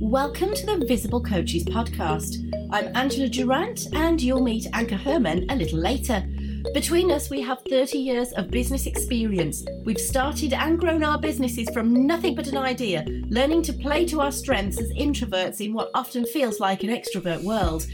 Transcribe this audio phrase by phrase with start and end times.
[0.00, 2.50] Welcome to the Visible Coaches podcast.
[2.72, 6.26] I'm Angela Durant, and you'll meet Anka Herman a little later.
[6.74, 9.64] Between us, we have 30 years of business experience.
[9.84, 14.20] We've started and grown our businesses from nothing but an idea, learning to play to
[14.20, 17.86] our strengths as introverts in what often feels like an extrovert world.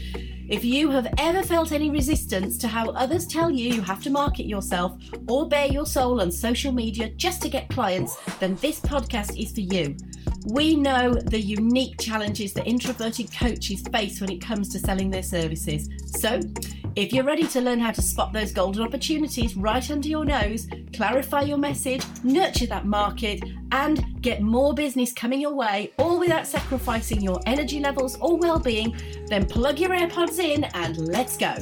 [0.49, 4.09] If you have ever felt any resistance to how others tell you you have to
[4.09, 4.97] market yourself
[5.29, 9.51] or bare your soul on social media just to get clients, then this podcast is
[9.51, 9.95] for you.
[10.47, 15.21] We know the unique challenges that introverted coaches face when it comes to selling their
[15.21, 15.87] services.
[16.05, 16.39] So,
[16.95, 20.67] if you're ready to learn how to spot those golden opportunities right under your nose,
[20.93, 26.47] clarify your message, nurture that market, and get more business coming your way, all without
[26.47, 28.95] sacrificing your energy levels or well being,
[29.27, 31.55] then plug your AirPods in and let's go.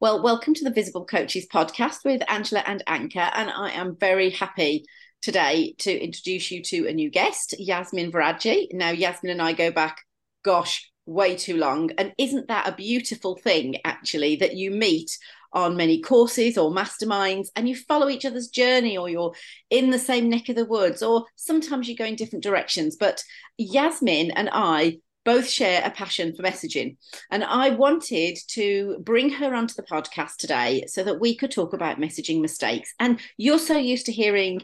[0.00, 4.30] Well, welcome to the Visible Coaches podcast with Angela and Anka, and I am very
[4.30, 4.86] happy
[5.22, 8.68] today to introduce you to a new guest, Yasmin Vorajee.
[8.72, 10.02] Now, Yasmin and I go back,
[10.44, 11.90] gosh, way too long.
[11.96, 15.16] And isn't that a beautiful thing, actually, that you meet
[15.52, 19.34] on many courses or masterminds and you follow each other's journey or you're
[19.70, 22.96] in the same neck of the woods or sometimes you go in different directions.
[22.96, 23.22] But
[23.58, 26.96] Yasmin and I both share a passion for messaging.
[27.30, 31.72] And I wanted to bring her onto the podcast today so that we could talk
[31.72, 32.92] about messaging mistakes.
[32.98, 34.62] And you're so used to hearing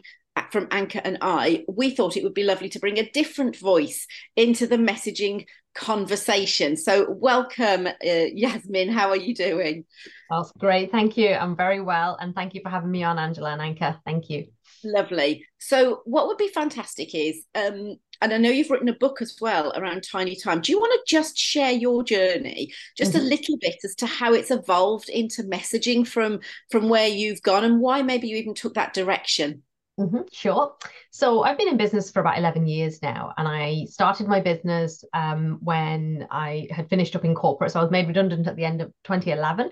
[0.51, 4.07] from Anka and I, we thought it would be lovely to bring a different voice
[4.35, 6.75] into the messaging conversation.
[6.75, 8.89] So, welcome, uh, Yasmin.
[8.89, 9.85] How are you doing?
[10.29, 10.91] That's great.
[10.91, 11.33] Thank you.
[11.33, 12.17] I'm very well.
[12.19, 13.99] And thank you for having me on, Angela and Anka.
[14.05, 14.47] Thank you.
[14.83, 15.45] Lovely.
[15.59, 19.37] So, what would be fantastic is, um, and I know you've written a book as
[19.39, 20.61] well around tiny time.
[20.61, 23.25] Do you want to just share your journey, just mm-hmm.
[23.25, 26.39] a little bit, as to how it's evolved into messaging from
[26.69, 29.63] from where you've gone and why maybe you even took that direction?
[29.99, 30.75] Mm-hmm, sure.
[31.11, 35.03] So I've been in business for about 11 years now, and I started my business
[35.13, 37.71] um, when I had finished up in corporate.
[37.71, 39.71] So I was made redundant at the end of 2011.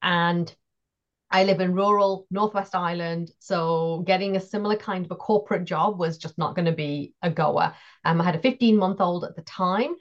[0.00, 0.54] And
[1.30, 3.30] I live in rural Northwest Ireland.
[3.40, 7.12] So getting a similar kind of a corporate job was just not going to be
[7.22, 7.74] a goer.
[8.06, 9.94] Um, I had a 15 month old at the time,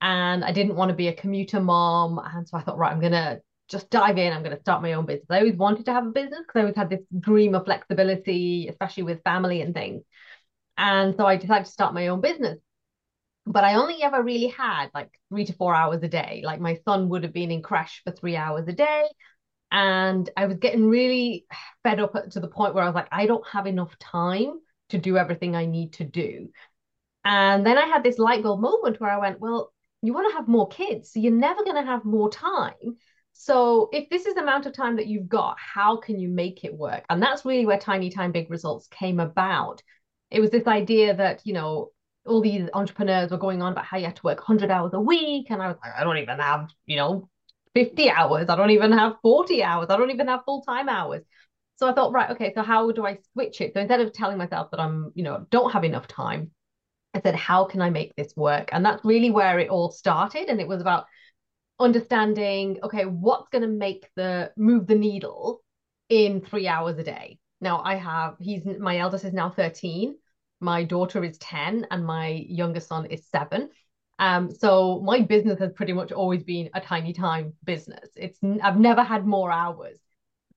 [0.00, 2.18] and I didn't want to be a commuter mom.
[2.24, 3.40] And so I thought, right, I'm going to
[3.72, 4.32] just dive in.
[4.32, 5.26] I'm going to start my own business.
[5.30, 8.68] I always wanted to have a business because I always had this dream of flexibility,
[8.68, 10.02] especially with family and things.
[10.76, 12.58] And so I decided to start my own business.
[13.44, 16.42] But I only ever really had like three to four hours a day.
[16.44, 19.04] Like my son would have been in crash for three hours a day.
[19.72, 21.46] And I was getting really
[21.82, 24.60] fed up to the point where I was like, I don't have enough time
[24.90, 26.50] to do everything I need to do.
[27.24, 29.72] And then I had this light bulb moment where I went, well,
[30.02, 31.12] you want to have more kids.
[31.12, 32.98] So you're never going to have more time.
[33.42, 36.62] So if this is the amount of time that you've got, how can you make
[36.62, 37.04] it work?
[37.10, 39.82] And that's really where Tiny Time Big Results came about.
[40.30, 41.90] It was this idea that, you know,
[42.24, 45.00] all these entrepreneurs were going on about how you have to work 100 hours a
[45.00, 45.48] week.
[45.50, 47.28] And I was like, I don't even have, you know,
[47.74, 48.48] 50 hours.
[48.48, 49.88] I don't even have 40 hours.
[49.90, 51.24] I don't even have full time hours.
[51.74, 53.74] So I thought, right, okay, so how do I switch it?
[53.74, 56.52] So instead of telling myself that I'm, you know, don't have enough time,
[57.12, 58.68] I said, how can I make this work?
[58.70, 60.48] And that's really where it all started.
[60.48, 61.06] And it was about
[61.82, 65.62] understanding okay what's going to make the move the needle
[66.08, 70.14] in three hours a day now i have he's my eldest is now 13
[70.60, 73.68] my daughter is 10 and my youngest son is 7
[74.18, 78.78] um so my business has pretty much always been a tiny time business it's i've
[78.78, 79.98] never had more hours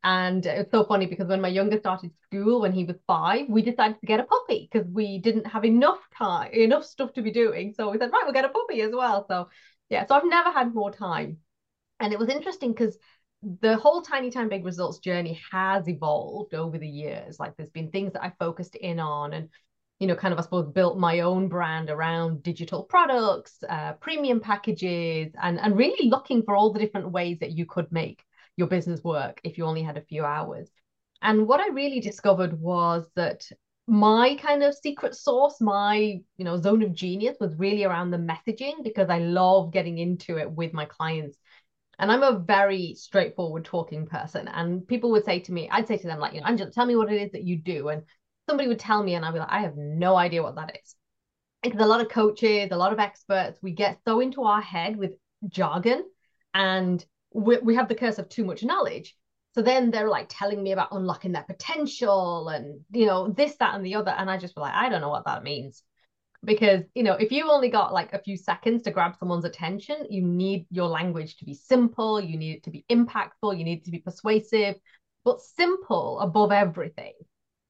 [0.05, 3.63] and it's so funny because when my youngest started school when he was five, we
[3.63, 7.31] decided to get a puppy because we didn't have enough time, enough stuff to be
[7.31, 7.73] doing.
[7.75, 9.25] So we said, right, we'll get a puppy as well.
[9.27, 9.49] So
[9.89, 11.37] yeah, so I've never had more time.
[11.99, 12.97] And it was interesting because
[13.61, 17.39] the whole Tiny Time Big Results journey has evolved over the years.
[17.39, 19.49] Like there's been things that I focused in on and,
[19.99, 24.39] you know, kind of, I suppose, built my own brand around digital products, uh, premium
[24.39, 28.23] packages, and, and really looking for all the different ways that you could make
[28.57, 30.69] your business work if you only had a few hours.
[31.21, 33.47] And what I really discovered was that
[33.87, 38.17] my kind of secret sauce, my you know zone of genius was really around the
[38.17, 41.37] messaging because I love getting into it with my clients.
[41.97, 44.49] And I'm a very straightforward talking person.
[44.49, 46.85] And people would say to me, I'd say to them, like, you know, Angela, tell
[46.85, 47.87] me what it is that you do.
[47.87, 48.03] And
[48.49, 50.95] somebody would tell me, and I'd be like, I have no idea what that is.
[51.63, 54.97] Because a lot of coaches, a lot of experts, we get so into our head
[54.97, 55.11] with
[55.47, 56.03] jargon
[56.53, 57.03] and
[57.33, 59.15] we, we have the curse of too much knowledge
[59.55, 63.73] so then they're like telling me about unlocking their potential and, you know, this, that,
[63.73, 64.11] and the other.
[64.11, 65.81] And I just feel like, I don't know what that means.
[66.43, 70.07] Because, you know, if you only got like a few seconds to grab someone's attention,
[70.09, 73.79] you need your language to be simple, you need it to be impactful, you need
[73.79, 74.75] it to be persuasive,
[75.23, 77.13] but simple above everything.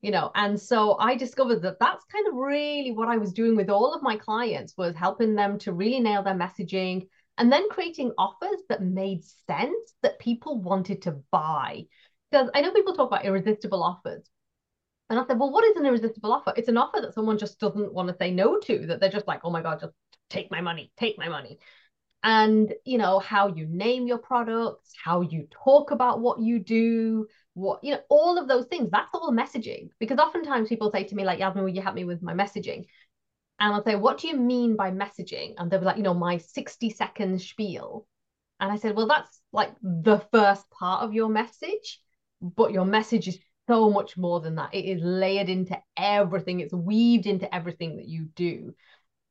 [0.01, 3.55] you know and so i discovered that that's kind of really what i was doing
[3.55, 7.69] with all of my clients was helping them to really nail their messaging and then
[7.69, 11.83] creating offers that made sense that people wanted to buy
[12.31, 14.29] because i know people talk about irresistible offers
[15.09, 16.53] and I said, well, what is an irresistible offer?
[16.55, 19.27] It's an offer that someone just doesn't want to say no to, that they're just
[19.27, 19.93] like, oh my God, just
[20.29, 21.59] take my money, take my money.
[22.23, 27.27] And, you know, how you name your products, how you talk about what you do,
[27.53, 29.89] what, you know, all of those things, that's all messaging.
[29.99, 32.85] Because oftentimes people say to me, like, Yasmin, will you help me with my messaging?
[33.59, 35.53] And I'll say, what do you mean by messaging?
[35.57, 38.05] And they'll be like, you know, my 60 second spiel.
[38.59, 42.01] And I said, well, that's like the first part of your message,
[42.41, 44.73] but your message is so much more than that.
[44.73, 48.73] It is layered into everything, it's weaved into everything that you do.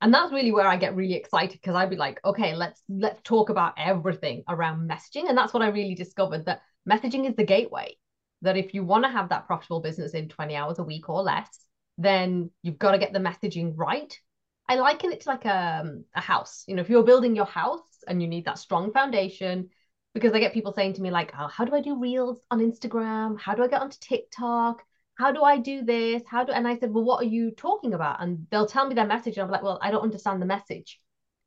[0.01, 3.21] And that's really where I get really excited because I'd be like, okay, let's let's
[3.23, 5.29] talk about everything around messaging.
[5.29, 7.95] And that's what I really discovered that messaging is the gateway.
[8.41, 11.23] That if you want to have that profitable business in 20 hours a week or
[11.23, 11.47] less,
[11.97, 14.17] then you've got to get the messaging right.
[14.67, 16.63] I liken it to like a, um, a house.
[16.67, 19.69] You know, if you're building your house and you need that strong foundation,
[20.13, 22.59] because I get people saying to me like, oh, how do I do reels on
[22.59, 23.39] Instagram?
[23.39, 24.81] How do I get onto TikTok?
[25.15, 26.23] How do I do this?
[26.25, 28.21] How do and I said, well, what are you talking about?
[28.21, 30.99] And they'll tell me their message, and I'm like, well, I don't understand the message.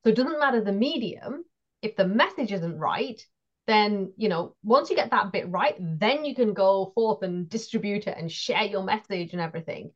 [0.04, 1.44] So it doesn't matter the medium.
[1.82, 3.20] If the message isn't right,
[3.66, 7.48] then you know, once you get that bit right, then you can go forth and
[7.48, 9.92] distribute it and share your message and everything.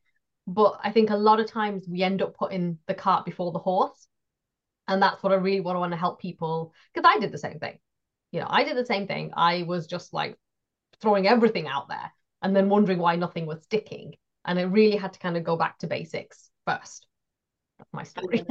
[0.46, 3.58] But I think a lot of times we end up putting the cart before the
[3.58, 4.08] horse.
[4.88, 7.38] And that's what I really want to want to help people because I did the
[7.38, 7.78] same thing
[8.32, 9.30] you know, I did the same thing.
[9.36, 10.36] I was just like
[11.00, 12.10] throwing everything out there
[12.40, 14.14] and then wondering why nothing was sticking.
[14.44, 17.06] And I really had to kind of go back to basics first.
[17.78, 18.44] That's my story.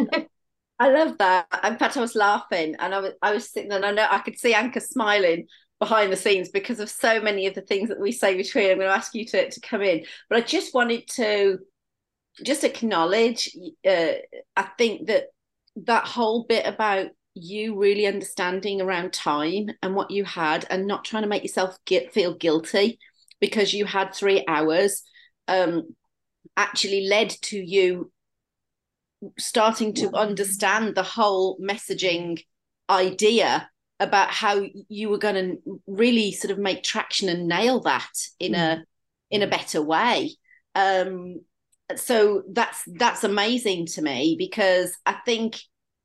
[0.80, 1.48] I love that.
[1.64, 4.08] In fact, I was laughing and I was I was sitting there and I know
[4.10, 5.48] I could see Anka smiling
[5.80, 8.70] behind the scenes because of so many of the things that we say between.
[8.70, 10.06] I'm going to ask you to, to come in.
[10.30, 11.60] But I just wanted to
[12.44, 13.56] just acknowledge
[13.88, 14.14] uh,
[14.56, 15.26] I think that
[15.76, 21.06] that whole bit about you really understanding around time and what you had and not
[21.06, 23.00] trying to make yourself get, feel guilty
[23.40, 25.04] because you had three hours
[25.48, 25.96] um,
[26.58, 28.12] actually led to you
[29.38, 32.44] starting to understand the whole messaging
[32.90, 33.70] idea
[34.00, 38.54] about how you were going to really sort of make traction and nail that in
[38.54, 38.58] mm.
[38.58, 38.84] a
[39.30, 40.32] in a better way
[40.74, 41.40] um
[41.98, 45.62] so that's that's amazing to me because i think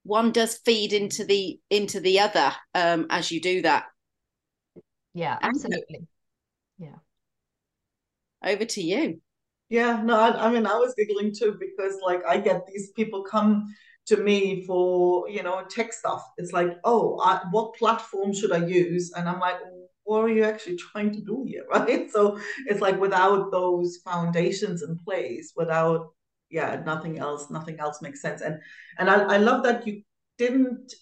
[0.06, 3.86] one does feed into the into the other um, as you do that.
[5.14, 6.06] Yeah, absolutely.
[6.78, 6.96] Yeah.
[8.44, 9.20] Over to you.
[9.68, 13.24] Yeah, no, I, I mean, I was giggling too because like I get these people
[13.24, 13.66] come
[14.06, 16.24] to me for you know tech stuff.
[16.38, 19.12] It's like, oh, I, what platform should I use?
[19.16, 19.56] And I'm like,
[20.06, 22.10] what are you actually trying to do here, right?
[22.10, 26.12] So it's like without those foundations in place, without
[26.48, 28.40] yeah, nothing else, nothing else makes sense.
[28.40, 28.58] And
[28.98, 30.02] and I, I love that you
[30.38, 30.92] didn't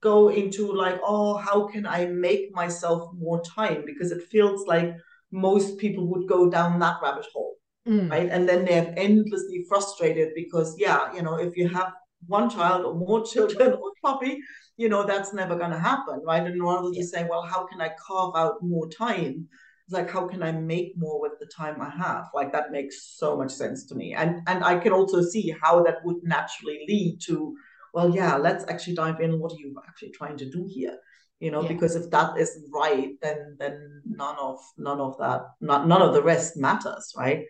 [0.00, 3.84] go into like, oh, how can I make myself more time?
[3.86, 4.94] Because it feels like
[5.32, 7.54] most people would go down that rabbit hole.
[7.88, 8.10] Mm.
[8.10, 8.28] Right.
[8.28, 11.92] And then they're endlessly frustrated because, yeah, you know, if you have
[12.26, 14.40] one child or more children or puppy,
[14.76, 16.20] you know, that's never going to happen.
[16.24, 16.42] Right.
[16.42, 19.48] And rather than say, well, how can I carve out more time?
[19.86, 23.16] it's like how can i make more with the time i have like that makes
[23.16, 26.84] so much sense to me and and i can also see how that would naturally
[26.88, 27.56] lead to
[27.94, 30.96] well yeah let's actually dive in what are you actually trying to do here
[31.38, 31.68] you know yeah.
[31.68, 36.12] because if that isn't right then then none of none of that not, none of
[36.12, 37.44] the rest matters right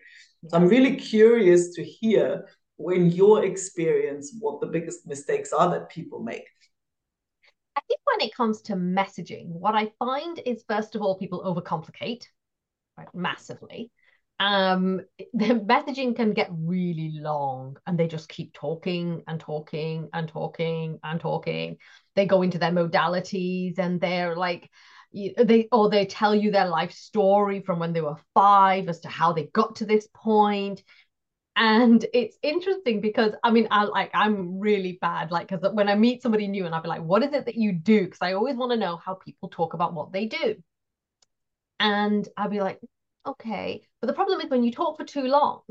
[0.47, 2.45] so i'm really curious to hear
[2.91, 6.45] in your experience what the biggest mistakes are that people make
[7.77, 11.43] I think when it comes to messaging, what I find is first of all, people
[11.43, 12.23] overcomplicate
[12.97, 13.91] right, massively.
[14.39, 15.01] Um,
[15.33, 20.97] the messaging can get really long and they just keep talking and talking and talking
[21.03, 21.77] and talking.
[22.15, 24.71] They go into their modalities and they're like,
[25.13, 29.07] they or they tell you their life story from when they were five as to
[29.07, 30.83] how they got to this point
[31.57, 35.95] and it's interesting because i mean i like i'm really bad like because when i
[35.95, 38.05] meet somebody new and i'll be like what is it that you do?
[38.05, 40.55] Because i always want to know how people talk about what they do.
[41.79, 42.79] And i'll be like
[43.25, 43.81] okay.
[43.99, 45.63] But the problem is when you talk for too long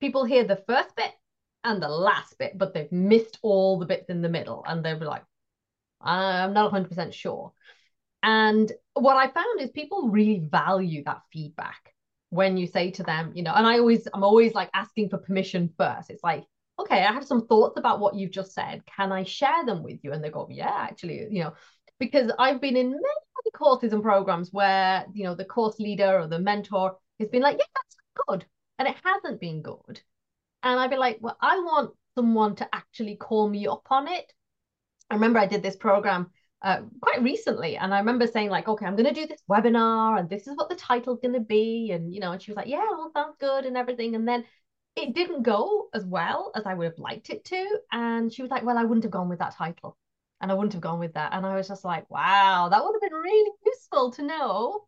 [0.00, 1.12] people hear the first bit
[1.62, 4.98] and the last bit but they've missed all the bits in the middle and they'll
[4.98, 5.24] be like
[6.00, 7.52] i'm not 100% sure.
[8.24, 11.93] And what i found is people really value that feedback
[12.34, 15.18] when you say to them, you know, and I always, I'm always like asking for
[15.18, 16.10] permission first.
[16.10, 16.42] It's like,
[16.80, 18.82] okay, I have some thoughts about what you've just said.
[18.86, 20.12] Can I share them with you?
[20.12, 21.54] And they go, yeah, actually, you know,
[22.00, 26.18] because I've been in many, many courses and programs where, you know, the course leader
[26.18, 27.96] or the mentor has been like, yeah, that's
[28.28, 28.44] good.
[28.80, 30.00] and it hasn't been good.
[30.64, 34.32] And I'd be like, well, I want someone to actually call me up on it.
[35.08, 36.30] I remember I did this program
[36.64, 40.18] uh, quite recently, and I remember saying like, okay, I'm going to do this webinar,
[40.18, 42.56] and this is what the title's going to be, and you know, and she was
[42.56, 44.44] like, yeah, all sounds good and everything, and then
[44.96, 48.50] it didn't go as well as I would have liked it to, and she was
[48.50, 49.98] like, well, I wouldn't have gone with that title,
[50.40, 52.94] and I wouldn't have gone with that, and I was just like, wow, that would
[52.94, 54.86] have been really useful to know,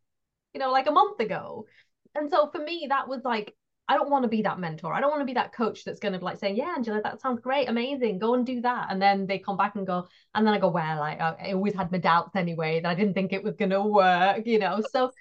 [0.54, 1.66] you know, like a month ago.
[2.14, 3.54] And so for me, that was like
[3.88, 4.92] I don't want to be that mentor.
[4.92, 7.00] I don't want to be that coach that's going to be like saying, "Yeah, Angela,
[7.02, 8.18] that sounds great, amazing.
[8.18, 10.68] Go and do that." And then they come back and go, and then I go,
[10.68, 12.80] "Well, I, I always had my doubts anyway.
[12.80, 15.12] That I didn't think it was going to work." You know, so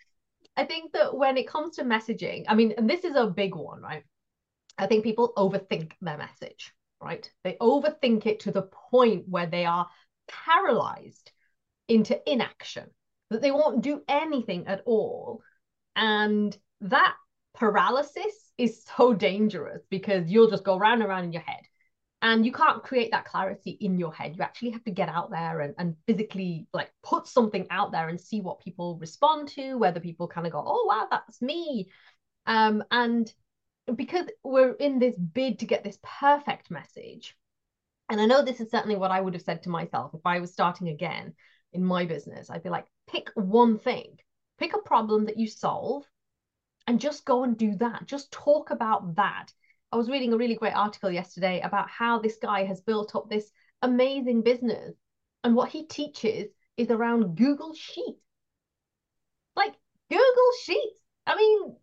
[0.58, 3.56] I think that when it comes to messaging, I mean, and this is a big
[3.56, 4.04] one, right?
[4.78, 7.30] I think people overthink their message, right?
[7.44, 9.88] They overthink it to the point where they are
[10.28, 11.32] paralyzed
[11.88, 12.90] into inaction,
[13.30, 15.42] that they won't do anything at all.
[15.96, 17.16] And that
[17.56, 21.62] paralysis is so dangerous because you'll just go round and round in your head.
[22.22, 24.36] And you can't create that clarity in your head.
[24.36, 28.10] You actually have to get out there and, and physically like put something out there
[28.10, 31.90] and see what people respond to whether people kind of go oh wow that's me.
[32.48, 33.32] Um and
[33.94, 37.38] because we're in this bid to get this perfect message
[38.10, 40.40] and i know this is certainly what i would have said to myself if i
[40.40, 41.36] was starting again
[41.72, 44.18] in my business i'd be like pick one thing.
[44.58, 46.06] Pick a problem that you solve
[46.88, 48.06] and just go and do that.
[48.06, 49.48] Just talk about that.
[49.92, 53.30] I was reading a really great article yesterday about how this guy has built up
[53.30, 53.52] this
[53.82, 54.94] amazing business.
[55.44, 58.22] And what he teaches is around Google Sheets.
[59.56, 59.74] Like
[60.10, 61.00] Google Sheets.
[61.26, 61.76] I mean,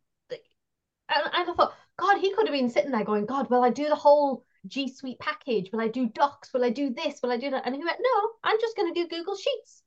[1.08, 3.88] and, I thought, God, he could have been sitting there going, God, will I do
[3.88, 5.70] the whole G Suite package?
[5.72, 6.52] Will I do Docs?
[6.52, 7.20] Will I do this?
[7.22, 7.66] Will I do that?
[7.66, 9.82] And he went, No, I'm just going to do Google Sheets.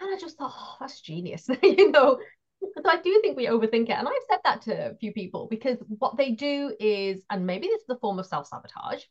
[0.00, 1.48] And I just thought, oh, that's genius.
[1.62, 2.20] you know,
[2.62, 3.90] so I do think we overthink it.
[3.90, 7.68] And I've said that to a few people because what they do is, and maybe
[7.68, 9.02] this is a form of self sabotage.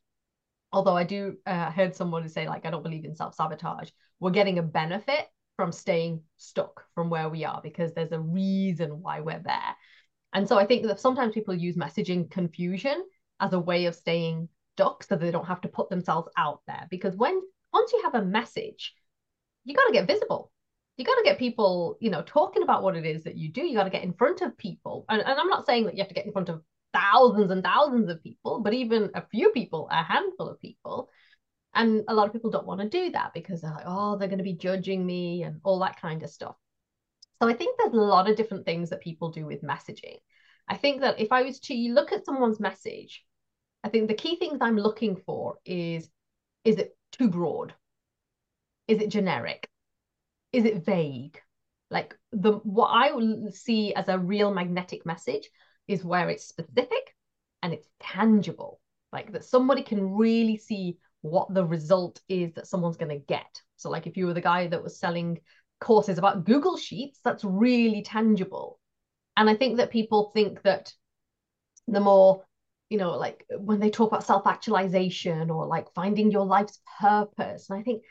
[0.73, 3.89] Although I do uh, heard someone say, like, I don't believe in self sabotage.
[4.19, 9.01] We're getting a benefit from staying stuck from where we are because there's a reason
[9.01, 9.75] why we're there.
[10.33, 13.03] And so I think that sometimes people use messaging confusion
[13.39, 16.87] as a way of staying stuck so they don't have to put themselves out there.
[16.91, 17.41] Because when
[17.73, 18.93] once you have a message,
[19.63, 20.51] you got to get visible
[20.97, 23.61] you got to get people, you know, talking about what it is that you do.
[23.61, 25.05] You got to get in front of people.
[25.09, 26.63] And, and I'm not saying that you have to get in front of
[26.93, 31.09] thousands and thousands of people, but even a few people, a handful of people.
[31.75, 34.27] And a lot of people don't want to do that because they're like, oh, they're
[34.27, 36.55] going to be judging me and all that kind of stuff.
[37.41, 40.17] So I think there's a lot of different things that people do with messaging.
[40.67, 43.23] I think that if I was to look at someone's message,
[43.83, 46.09] I think the key things I'm looking for is
[46.63, 47.73] is it too broad?
[48.87, 49.69] Is it generic?
[50.51, 51.39] Is it vague?
[51.89, 53.11] Like the what I
[53.51, 55.49] see as a real magnetic message
[55.87, 57.15] is where it's specific
[57.63, 58.79] and it's tangible,
[59.11, 63.61] like that somebody can really see what the result is that someone's going to get.
[63.77, 65.39] So, like if you were the guy that was selling
[65.79, 68.79] courses about Google Sheets, that's really tangible.
[69.35, 70.91] And I think that people think that
[71.87, 72.43] the more,
[72.89, 77.69] you know, like when they talk about self actualization or like finding your life's purpose,
[77.69, 78.03] and I think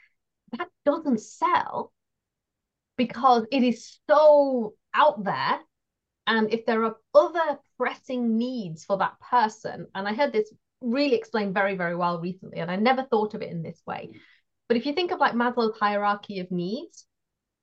[0.56, 1.92] that doesn't sell
[2.96, 5.58] because it is so out there.
[6.26, 11.14] And if there are other pressing needs for that person, and I heard this really
[11.14, 14.10] explained very, very well recently, and I never thought of it in this way.
[14.68, 17.06] But if you think of like Maslow's hierarchy of needs,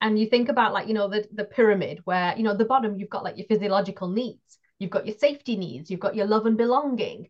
[0.03, 2.97] and you think about like, you know, the, the pyramid where, you know, the bottom,
[2.97, 6.45] you've got like your physiological needs, you've got your safety needs, you've got your love
[6.45, 7.29] and belonging,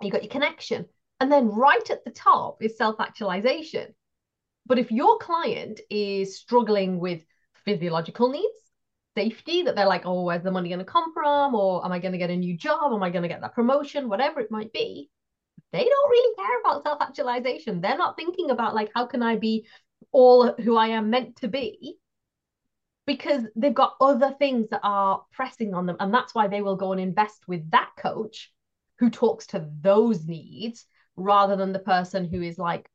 [0.00, 0.86] you've got your connection.
[1.20, 3.94] And then right at the top is self actualization.
[4.66, 7.22] But if your client is struggling with
[7.64, 8.62] physiological needs,
[9.14, 11.54] safety, that they're like, oh, where's the money going to come from?
[11.54, 12.92] Or am I going to get a new job?
[12.92, 14.08] Am I going to get that promotion?
[14.08, 15.10] Whatever it might be.
[15.72, 17.80] They don't really care about self actualization.
[17.80, 19.66] They're not thinking about, like, how can I be
[20.10, 21.96] all who I am meant to be?
[23.06, 25.96] Because they've got other things that are pressing on them.
[25.98, 28.52] And that's why they will go and invest with that coach
[28.98, 32.88] who talks to those needs rather than the person who is like,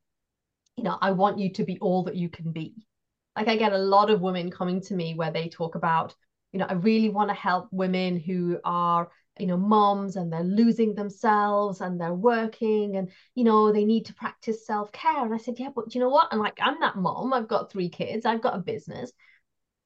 [0.77, 2.87] you know, I want you to be all that you can be.
[3.35, 6.15] Like I get a lot of women coming to me where they talk about,
[6.51, 10.43] you know, I really want to help women who are you know moms and they're
[10.43, 15.25] losing themselves and they're working and you know they need to practice self-care.
[15.25, 16.29] And i said yeah but you know what?
[16.31, 17.33] And like i'm that mom.
[17.33, 18.25] I've got three kids.
[18.25, 19.11] I've got a business.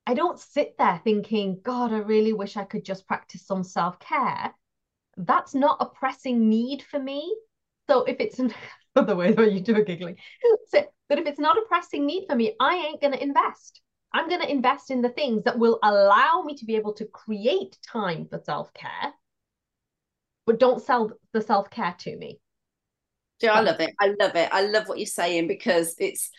[0.08, 4.54] I don't sit there thinking god i really wish i could just practice some self-care.
[5.18, 7.36] That's not a pressing need for me.
[7.90, 8.40] So if it's
[9.08, 10.18] the way that you do a giggling
[10.68, 13.82] so but if it's not a pressing need for me, I ain't going to invest.
[14.14, 17.06] I'm going to invest in the things that will allow me to be able to
[17.06, 19.14] create time for self care
[20.46, 22.40] but don't sell the self-care to me.
[23.42, 23.94] Yeah, I love it.
[24.00, 24.50] I love it.
[24.52, 26.30] I love what you're saying because it's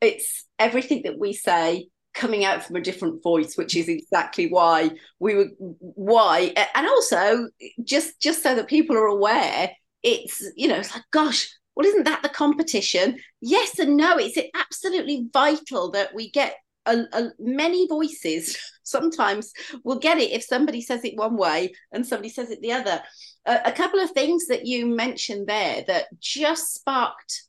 [0.00, 4.90] it's everything that we say coming out from a different voice which is exactly why
[5.18, 7.48] we were why and also
[7.82, 9.70] just just so that people are aware
[10.02, 13.18] it's you know it's like gosh well isn't that the competition?
[13.40, 14.18] Yes and no.
[14.18, 18.58] It's absolutely vital that we get a, a, many voices.
[18.82, 19.52] Sometimes
[19.84, 23.02] we'll get it if somebody says it one way and somebody says it the other.
[23.46, 27.44] A, a couple of things that you mentioned there that just sparked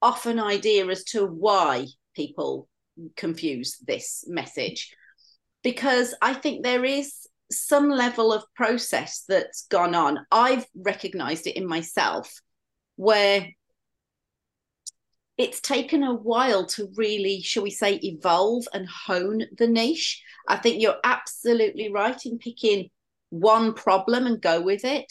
[0.00, 2.68] off an idea as to why people
[3.16, 4.94] confuse this message.
[5.62, 10.24] Because i think there is some level of process that's gone on.
[10.30, 12.32] I've recognized it in myself
[13.00, 13.48] where
[15.38, 20.22] it's taken a while to really, shall we say, evolve and hone the niche.
[20.46, 22.90] I think you're absolutely right in picking
[23.30, 25.10] one problem and go with it.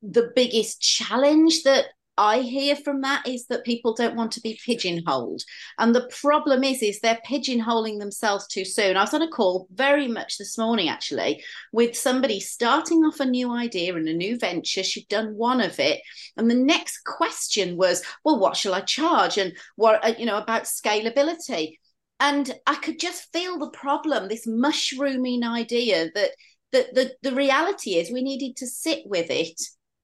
[0.00, 1.88] The biggest challenge that
[2.18, 5.42] I hear from that is that people don't want to be pigeonholed.
[5.78, 8.96] And the problem is, is they're pigeonholing themselves too soon.
[8.96, 13.24] I was on a call very much this morning, actually, with somebody starting off a
[13.24, 14.82] new idea and a new venture.
[14.82, 16.00] She'd done one of it.
[16.36, 19.38] And the next question was, well, what shall I charge?
[19.38, 21.76] And what, uh, you know, about scalability.
[22.18, 26.30] And I could just feel the problem, this mushrooming idea that
[26.70, 29.58] that the, the reality is we needed to sit with it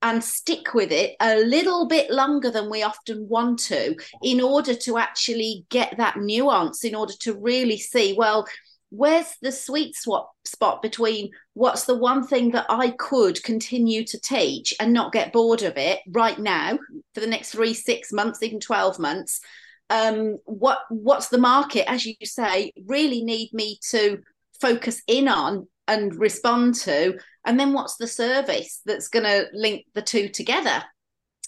[0.04, 4.74] and stick with it a little bit longer than we often want to in order
[4.74, 8.46] to actually get that nuance, in order to really see, well,
[8.90, 14.20] where's the sweet swap spot between what's the one thing that I could continue to
[14.20, 16.78] teach and not get bored of it right now
[17.14, 19.40] for the next three, six months, even 12 months?
[19.88, 24.18] Um, what what's the market, as you say, really need me to
[24.60, 29.86] focus in on and respond to and then what's the service that's going to link
[29.94, 30.82] the two together?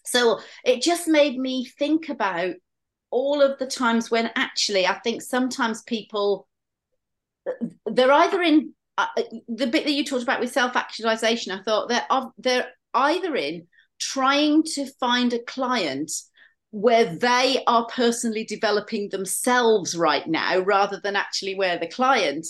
[0.04, 2.54] So it just made me think about
[3.10, 6.48] all of the times when actually i think sometimes people
[7.86, 9.06] they're either in uh,
[9.48, 12.06] the bit that you talked about with self-actualization i thought they're
[12.38, 13.66] they're either in
[13.98, 16.10] trying to find a client
[16.70, 22.46] where they are personally developing themselves right now rather than actually where the client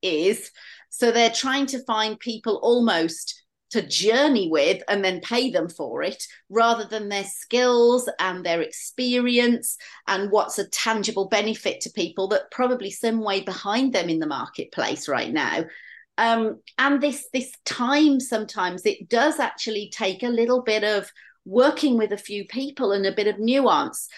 [0.00, 0.50] is
[0.96, 6.02] so they're trying to find people almost to journey with and then pay them for
[6.02, 9.76] it rather than their skills and their experience
[10.08, 14.26] and what's a tangible benefit to people that probably some way behind them in the
[14.26, 15.66] marketplace right now.
[16.16, 21.12] Um, and this this time sometimes it does actually take a little bit of
[21.46, 24.08] working with a few people and a bit of nuance.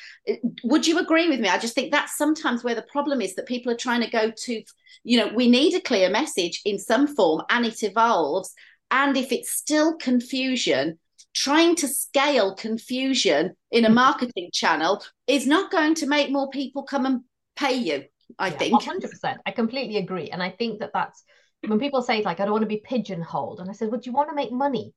[0.64, 1.48] Would you agree with me?
[1.48, 4.32] I just think that's sometimes where the problem is that people are trying to go
[4.34, 4.62] to,
[5.04, 8.52] you know, we need a clear message in some form and it evolves.
[8.90, 10.98] And if it's still confusion,
[11.34, 13.94] trying to scale confusion in a mm-hmm.
[13.94, 17.20] marketing channel is not going to make more people come and
[17.54, 18.04] pay you.
[18.38, 19.36] I yeah, think 100%.
[19.46, 20.30] I completely agree.
[20.30, 21.22] And I think that that's
[21.66, 23.60] when people say, like, I don't want to be pigeonholed.
[23.60, 24.92] And I said, Would you want to make money?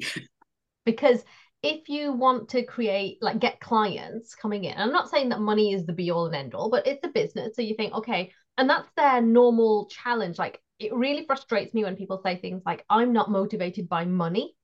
[0.84, 1.22] because
[1.62, 5.72] if you want to create like get clients coming in i'm not saying that money
[5.72, 7.56] is the be all and end all but it's a business.
[7.56, 10.38] So you think okay and that's their normal challenge.
[10.38, 14.54] Like it really frustrates me when people say things like i'm not motivated by money.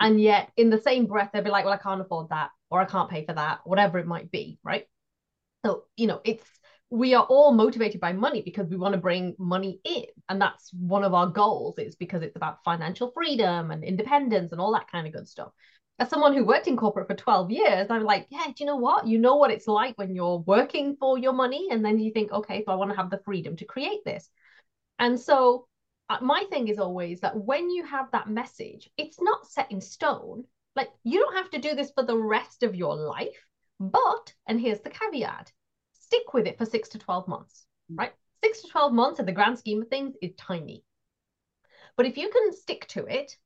[0.00, 2.80] And yet in the same breath they'll be like well i can't afford that or
[2.80, 4.86] i can't pay for that whatever it might be right?
[5.64, 6.46] So you know it's
[6.90, 10.70] we are all motivated by money because we want to bring money in and that's
[10.74, 11.78] one of our goals.
[11.78, 15.52] Is because it's about financial freedom and independence and all that kind of good stuff
[15.98, 18.76] as someone who worked in corporate for 12 years, I'm like, yeah, do you know
[18.76, 19.06] what?
[19.06, 21.68] You know what it's like when you're working for your money.
[21.70, 24.28] And then you think, okay, so I want to have the freedom to create this.
[24.98, 25.68] And so
[26.08, 29.80] uh, my thing is always that when you have that message, it's not set in
[29.80, 30.44] stone.
[30.74, 33.46] Like you don't have to do this for the rest of your life.
[33.78, 35.52] But, and here's the caveat
[35.92, 38.12] stick with it for six to 12 months, right?
[38.44, 40.84] Six to 12 months in the grand scheme of things is tiny.
[41.96, 43.36] But if you can stick to it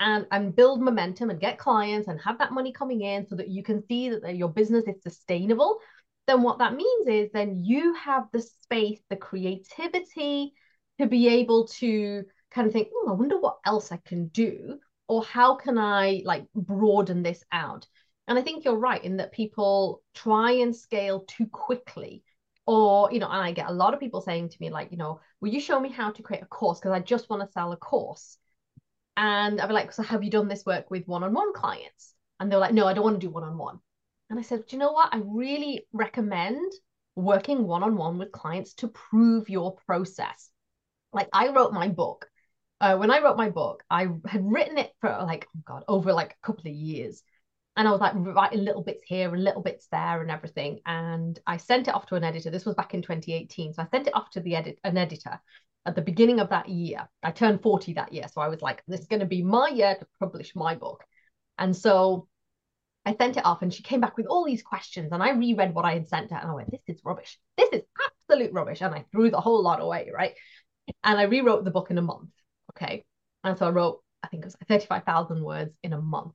[0.00, 3.48] and and build momentum and get clients and have that money coming in so that
[3.48, 5.78] you can see that your business is sustainable
[6.26, 10.52] then what that means is then you have the space the creativity
[10.98, 14.78] to be able to kind of think oh i wonder what else i can do
[15.08, 17.86] or how can i like broaden this out?
[18.28, 22.22] And i think you're right in that people try and scale too quickly
[22.66, 24.96] or you know and i get a lot of people saying to me like you
[24.96, 26.78] know will you show me how to create a course?
[26.78, 28.38] Because i just want to sell a course
[29.16, 32.14] and I'd be like, so have you done this work with one-on-one clients?
[32.40, 33.78] And they're like, no, I don't want to do one-on-one.
[34.30, 35.10] And I said, do you know what?
[35.12, 36.72] I really recommend
[37.14, 40.50] working one-on-one with clients to prove your process.
[41.12, 42.28] Like I wrote my book
[42.82, 46.12] uh, when I wrote my book, I had written it for like, oh God, over
[46.12, 47.22] like a couple of years.
[47.76, 50.80] And I was like writing little bits here and little bits there and everything.
[50.84, 52.50] And I sent it off to an editor.
[52.50, 53.74] This was back in 2018.
[53.74, 55.40] So I sent it off to the edit an editor
[55.84, 57.08] at the beginning of that year.
[57.22, 58.26] I turned 40 that year.
[58.32, 61.04] So I was like, this is going to be my year to publish my book.
[61.58, 62.28] And so
[63.04, 65.10] I sent it off and she came back with all these questions.
[65.12, 67.38] And I reread what I had sent her and I went, this is rubbish.
[67.56, 68.80] This is absolute rubbish.
[68.80, 70.10] And I threw the whole lot away.
[70.14, 70.34] Right.
[71.02, 72.30] And I rewrote the book in a month.
[72.70, 73.04] Okay.
[73.44, 76.34] And so I wrote, I think it was 35,000 words in a month.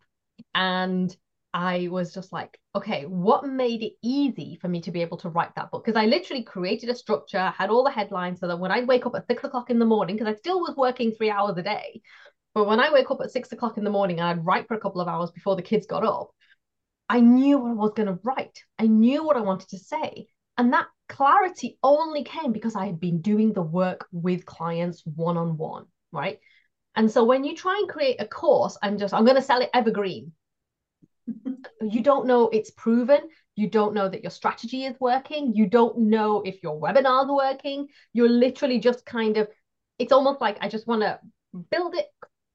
[0.53, 1.15] And
[1.53, 5.29] I was just like, okay, what made it easy for me to be able to
[5.29, 5.85] write that book?
[5.85, 9.05] Because I literally created a structure, had all the headlines so that when I wake
[9.05, 11.63] up at six o'clock in the morning, because I still was working three hours a
[11.63, 12.01] day,
[12.53, 14.75] but when I wake up at six o'clock in the morning and I'd write for
[14.75, 16.29] a couple of hours before the kids got up,
[17.09, 18.63] I knew what I was going to write.
[18.77, 20.27] I knew what I wanted to say.
[20.57, 25.37] And that clarity only came because I had been doing the work with clients one
[25.37, 26.39] on one, right?
[26.95, 29.61] And so when you try and create a course and just, I'm going to sell
[29.61, 30.33] it evergreen,
[31.81, 33.21] you don't know it's proven.
[33.55, 35.53] You don't know that your strategy is working.
[35.55, 37.87] You don't know if your webinars working.
[38.13, 39.47] You're literally just kind of,
[39.97, 41.19] it's almost like I just want to
[41.71, 42.05] build it,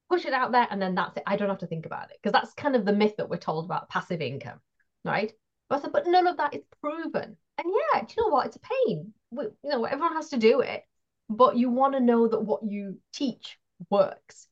[0.09, 1.25] push it out there, and then that's it.
[1.27, 2.19] I don't have to think about it.
[2.23, 4.61] Because that's kind of the myth that we're told about passive income,
[5.05, 5.33] right?
[5.69, 7.37] But I said, but none of that is proven.
[7.59, 8.47] And yeah, do you know what?
[8.47, 9.13] It's a pain.
[9.31, 10.83] We, you know, everyone has to do it.
[11.29, 13.59] But you want to know that what you teach
[13.91, 14.47] works.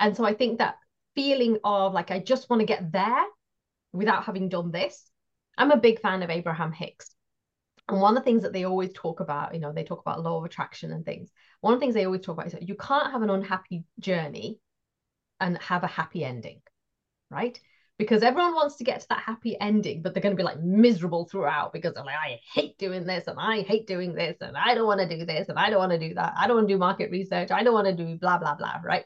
[0.00, 0.76] And so I think that
[1.14, 3.24] feeling of like, I just want to get there
[3.94, 5.10] without having done this.
[5.56, 7.14] I'm a big fan of Abraham Hicks.
[7.88, 10.22] And one of the things that they always talk about, you know, they talk about
[10.22, 11.30] law of attraction and things.
[11.60, 13.84] One of the things they always talk about is that you can't have an unhappy
[14.00, 14.58] journey
[15.38, 16.60] and have a happy ending,
[17.30, 17.58] right?
[17.98, 20.60] Because everyone wants to get to that happy ending, but they're going to be like
[20.60, 24.56] miserable throughout because they're like, I hate doing this and I hate doing this and
[24.56, 26.34] I don't want to do this and I don't want to do that.
[26.36, 27.52] I don't want to do market research.
[27.52, 29.04] I don't want to do blah, blah, blah, right?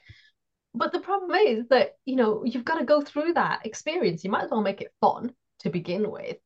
[0.78, 4.22] But the problem is that, you know, you've got to go through that experience.
[4.22, 6.36] You might as well make it fun to begin with.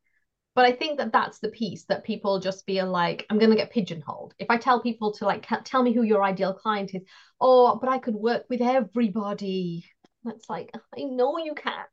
[0.54, 3.56] But I think that that's the piece that people just feel like I'm going to
[3.56, 4.34] get pigeonholed.
[4.38, 7.02] If I tell people to like tell me who your ideal client is,
[7.42, 9.84] oh, but I could work with everybody.
[10.24, 11.84] That's like, I know you can.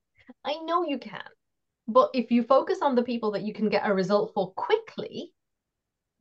[0.46, 1.24] I know you can.
[1.90, 5.34] But if you focus on the people that you can get a result for quickly,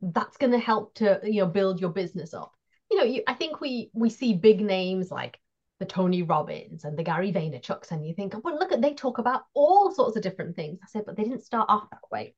[0.01, 2.51] that's going to help to, you know, build your business up.
[2.91, 5.39] You know, you, I think we we see big names like
[5.79, 8.93] the Tony Robbins and the Gary Vaynerchuks, and you think, oh, well, look at they
[8.93, 10.79] talk about all sorts of different things.
[10.83, 12.35] I said, but they didn't start off that way.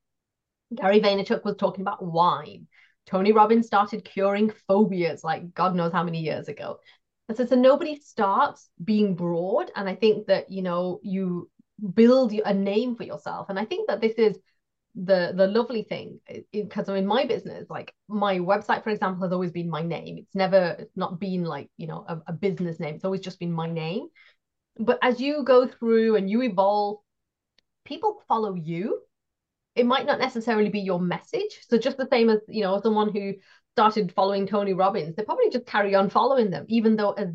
[0.74, 2.66] Gary Vaynerchuk was talking about wine.
[3.06, 6.78] Tony Robbins started curing phobias like God knows how many years ago.
[7.28, 9.70] And so, so nobody starts being broad.
[9.74, 11.50] And I think that, you know, you
[11.94, 13.48] build a name for yourself.
[13.48, 14.38] And I think that this is
[14.94, 16.20] the the lovely thing
[16.52, 20.18] because I'm in my business like my website for example has always been my name.
[20.18, 22.96] It's never not been like you know a, a business name.
[22.96, 24.08] It's always just been my name.
[24.78, 26.98] But as you go through and you evolve
[27.84, 29.00] people follow you.
[29.74, 31.60] It might not necessarily be your message.
[31.68, 33.34] So just the same as you know someone who
[33.74, 37.28] started following tony robbins they probably just carry on following them even though as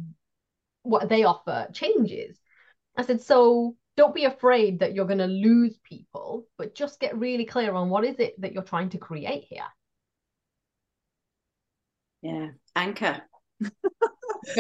[0.83, 2.39] what they offer changes.
[2.95, 7.17] I said so don't be afraid that you're going to lose people, but just get
[7.17, 9.65] really clear on what is it that you're trying to create here.
[12.21, 13.21] Yeah, Anka.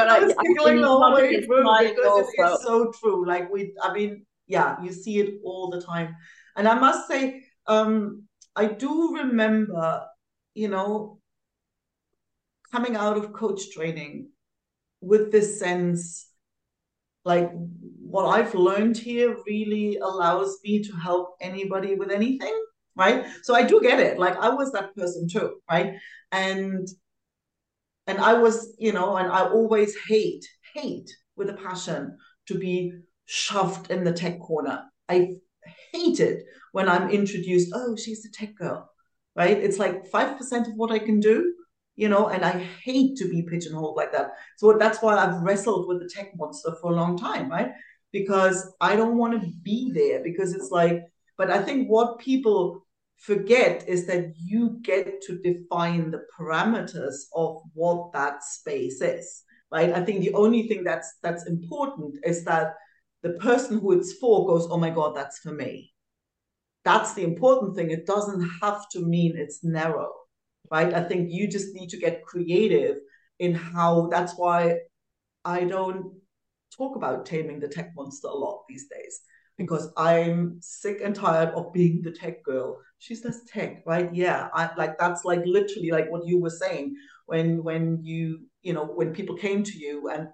[0.01, 3.25] I was giggling all the way through because it is so true.
[3.25, 6.15] Like we, I mean, yeah, you see it all the time.
[6.55, 8.23] And I must say, um,
[8.55, 10.05] I do remember,
[10.55, 11.19] you know,
[12.71, 14.29] coming out of coach training
[14.99, 16.27] with this sense
[17.27, 17.51] like
[18.09, 22.57] what I've learned here really allows me to help anybody with anything,
[22.95, 23.25] right?
[23.43, 24.17] So I do get it.
[24.17, 25.93] Like I was that person too, right?
[26.31, 26.87] And
[28.07, 32.17] and I was, you know, and I always hate, hate with a passion
[32.47, 32.93] to be
[33.25, 34.85] shoved in the tech corner.
[35.09, 35.35] I
[35.91, 38.89] hate it when I'm introduced, oh, she's a tech girl,
[39.35, 39.57] right?
[39.57, 41.53] It's like 5% of what I can do
[41.97, 42.51] you know, and I
[42.83, 44.33] hate to be pigeonholed like that.
[44.57, 47.71] So that's why I've wrestled with the tech monster for a long time, right?
[48.11, 51.03] Because I don't want to be there because it's like,
[51.37, 52.85] but I think what people
[53.17, 59.93] forget is that you get to define the parameters of what that space is, right?
[59.93, 62.75] I think the only thing that's that's important is that
[63.23, 65.93] the person who it's for goes, oh my God, that's for me.
[66.85, 67.91] That's the important thing.
[67.91, 70.11] It doesn't have to mean it's narrow
[70.71, 70.93] right?
[70.93, 72.97] I think you just need to get creative
[73.39, 74.79] in how that's why
[75.45, 76.13] I don't
[76.75, 79.21] talk about taming the tech monster a lot these days
[79.57, 82.79] because I'm sick and tired of being the tech girl.
[82.99, 84.13] She's less tech, right?
[84.13, 88.73] Yeah, I like that's like literally like what you were saying when when you you
[88.73, 90.27] know when people came to you and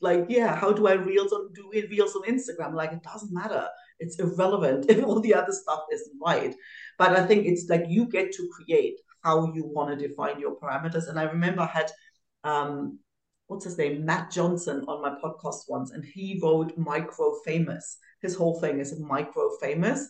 [0.00, 2.74] like, yeah, how do I reels on do reels on Instagram?
[2.74, 3.66] Like, it doesn't matter.
[3.98, 6.54] It's irrelevant if all the other stuff isn't right.
[6.98, 10.56] But I think it's like you get to create how you want to define your
[10.56, 11.08] parameters.
[11.08, 11.90] And I remember I had
[12.44, 12.98] um,
[13.46, 17.98] what's his name, Matt Johnson on my podcast once, and he wrote Micro Famous.
[18.22, 20.08] His whole thing is Micro Famous.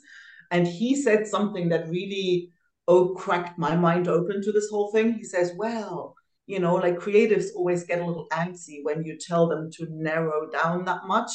[0.51, 2.51] And he said something that really
[2.89, 5.13] oh cracked my mind open to this whole thing.
[5.15, 6.15] He says, Well,
[6.47, 10.49] you know, like creatives always get a little antsy when you tell them to narrow
[10.51, 11.31] down that much.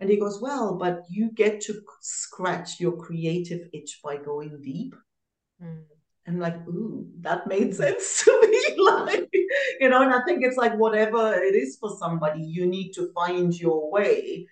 [0.00, 4.94] And he goes, Well, but you get to scratch your creative itch by going deep.
[5.62, 5.84] Mm.
[6.26, 8.63] And like, ooh, that made sense to me.
[9.80, 13.10] you know, and I think it's like whatever it is for somebody, you need to
[13.12, 14.46] find your way.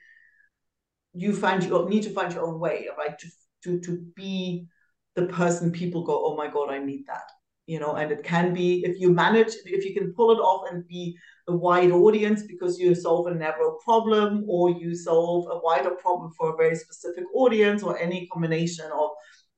[1.14, 3.18] You find you need to find your own way, right?
[3.18, 3.28] To
[3.64, 4.66] to to be
[5.14, 7.28] the person people go, oh my God, I need that.
[7.66, 10.70] You know, and it can be if you manage, if you can pull it off
[10.70, 11.16] and be
[11.48, 16.32] a wide audience because you solve a narrow problem or you solve a wider problem
[16.36, 19.10] for a very specific audience or any combination of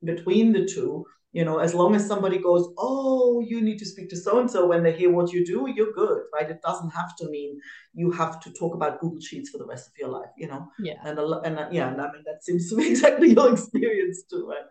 [0.03, 4.09] between the two you know as long as somebody goes oh you need to speak
[4.09, 6.49] to so and so when they hear what you do you're good right?
[6.49, 7.59] It doesn't have to mean
[7.93, 10.65] you have to talk about google sheets for the rest of your life you know?
[10.79, 10.93] Yeah.
[11.03, 14.23] And a and uh, yeah and i mean that seems to be exactly your experience
[14.31, 14.65] too right?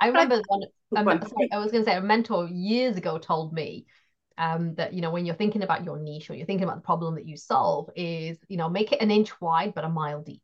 [0.00, 0.62] I remember one
[0.96, 3.86] um, sorry, i was going to say a mentor years ago told me
[4.38, 6.88] um, that you know when you're thinking about your niche or you're thinking about the
[6.92, 10.22] problem that you solve is you know make it an inch wide but a mile
[10.22, 10.42] deep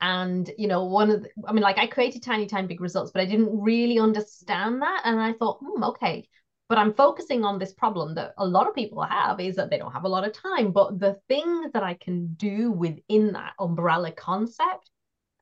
[0.00, 3.10] and you know one of the, i mean like i created tiny time big results
[3.12, 5.02] but i didn't really understand that.
[5.04, 6.28] And i thought hmm, okay.
[6.68, 9.78] But i'm focusing on this problem that a lot of people have is that they
[9.78, 10.72] don't have a lot of time.
[10.72, 14.90] But the things that i can do within that umbrella concept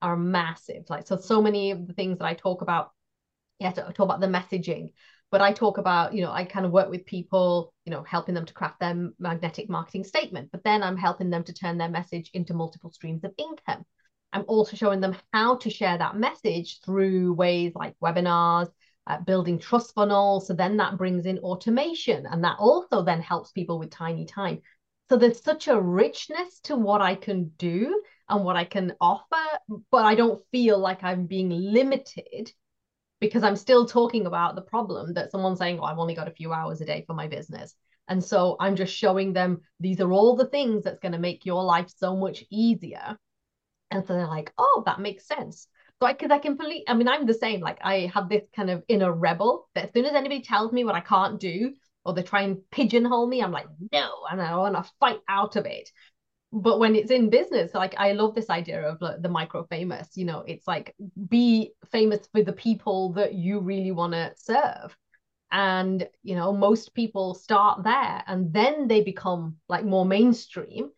[0.03, 0.85] are massive.
[0.89, 2.93] Like so so many of the things that i talk about
[3.59, 4.93] yeah to talk about the messaging
[5.31, 8.35] but i talk about you know i kind of work with people you know helping
[8.35, 11.89] them to craft their magnetic marketing statement but then i'm helping them to turn their
[11.89, 13.85] message into multiple streams of income
[14.35, 18.69] I'm also showing them how to share that message through ways like webinars,
[19.07, 20.49] uh, building trust funnels.
[20.49, 24.61] So then that brings in automation and that also then helps people with tiny time.
[25.09, 29.45] So there's such a richness to what I can do and what I can offer,
[29.93, 32.51] but I don't feel like I'm being limited
[33.21, 36.33] because I'm still talking about the problem that someone's saying, oh, I've only got a
[36.33, 37.75] few hours a day for my business.
[38.09, 41.47] And so I'm just showing them these are all the things that's going to make
[41.47, 43.17] your life so much easier
[43.91, 45.69] and so they're like, oh, that makes sense.
[46.01, 47.61] So I because I can believe, I mean, I'm the same.
[47.61, 50.85] Like I have this kind of inner rebel that as soon as anybody tells me
[50.85, 54.57] what I can't do or they try and pigeonhole me, I'm like, no, and I
[54.57, 55.91] want to fight out of it.
[56.53, 60.17] But when it's in business, like I love this idea of like, the micro famous,
[60.17, 60.95] you know, it's like
[61.29, 64.97] be famous for the people that you really want to serve.
[65.51, 70.91] And, you know, most people start there and then they become like more mainstream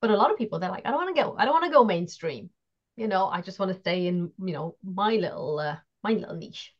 [0.00, 1.64] but a lot of people, they're like, I don't want to go, I don't want
[1.64, 2.50] to go mainstream.
[2.96, 6.36] You know, I just want to stay in, you know, my little, uh, my little
[6.36, 6.72] niche.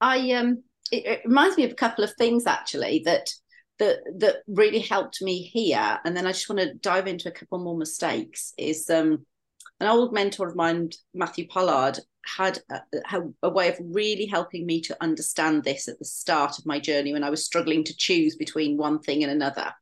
[0.00, 3.30] I um, it, it reminds me of a couple of things actually that
[3.78, 7.32] that that really helped me here, and then I just want to dive into a
[7.32, 8.52] couple more mistakes.
[8.56, 9.26] Is um,
[9.80, 14.80] an old mentor of mine, Matthew Pollard, had a, a, way of really helping me
[14.82, 18.36] to understand this at the start of my journey when I was struggling to choose
[18.36, 19.72] between one thing and another.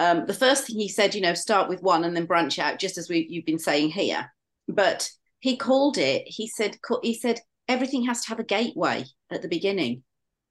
[0.00, 2.78] Um, the first thing he said, you know, start with one and then branch out,
[2.78, 4.32] just as we you've been saying here.
[4.66, 5.10] But
[5.40, 6.22] he called it.
[6.26, 10.02] He said he said everything has to have a gateway at the beginning.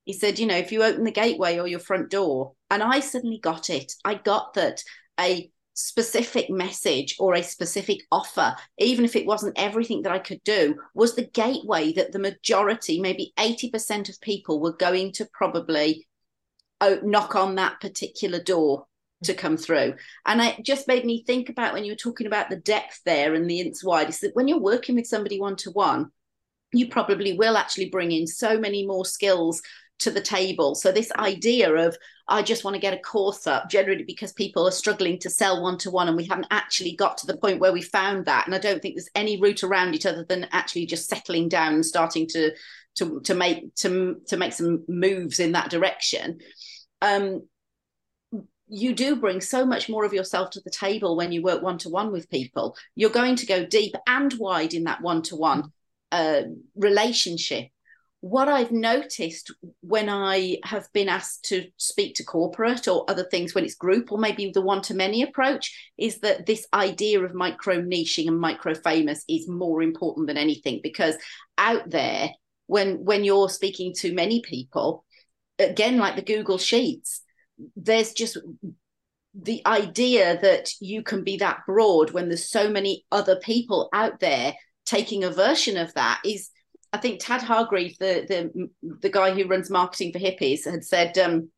[0.06, 3.00] He said, you know, if you open the gateway or your front door, and I
[3.00, 3.92] suddenly got it.
[4.06, 4.84] I got that
[5.20, 10.44] a specific message or a specific offer, even if it wasn't everything that I could
[10.44, 16.08] do, was the gateway that the majority, maybe 80% of people, were going to probably
[16.82, 18.86] oh, knock on that particular door
[19.24, 19.96] to come through.
[20.26, 23.34] And it just made me think about when you were talking about the depth there
[23.34, 26.12] and the inch wide, is that when you're working with somebody one to one,
[26.72, 29.62] you probably will actually bring in so many more skills
[30.00, 30.76] to the table.
[30.76, 34.68] So this idea of I just want to get a course up, generally because people
[34.68, 37.60] are struggling to sell one to one, and we haven't actually got to the point
[37.60, 38.46] where we found that.
[38.46, 41.74] And I don't think there's any route around it other than actually just settling down
[41.74, 42.52] and starting to
[42.96, 46.40] to to make to to make some moves in that direction.
[47.02, 47.48] Um,
[48.70, 51.80] you do bring so much more of yourself to the table when you work one
[51.80, 52.78] to one with people.
[52.96, 55.72] You're going to go deep and wide in that one to one
[56.76, 57.68] relationship.
[58.22, 63.56] What I've noticed when I have been asked to speak to corporate or other things
[63.56, 67.34] when it's group or maybe the one to many approach is that this idea of
[67.34, 71.16] micro niching and micro famous is more important than anything because
[71.58, 72.30] out there,
[72.68, 75.06] when when you're speaking to many people,
[75.58, 77.22] again, like the Google Sheets,
[77.76, 78.38] there's just
[79.34, 84.20] the idea that you can be that broad when there's so many other people out
[84.20, 84.54] there
[84.86, 86.50] taking a version of that is
[86.92, 88.70] I think Tad Hargrave, the the
[89.02, 91.50] the guy who runs marketing for hippies, had said um,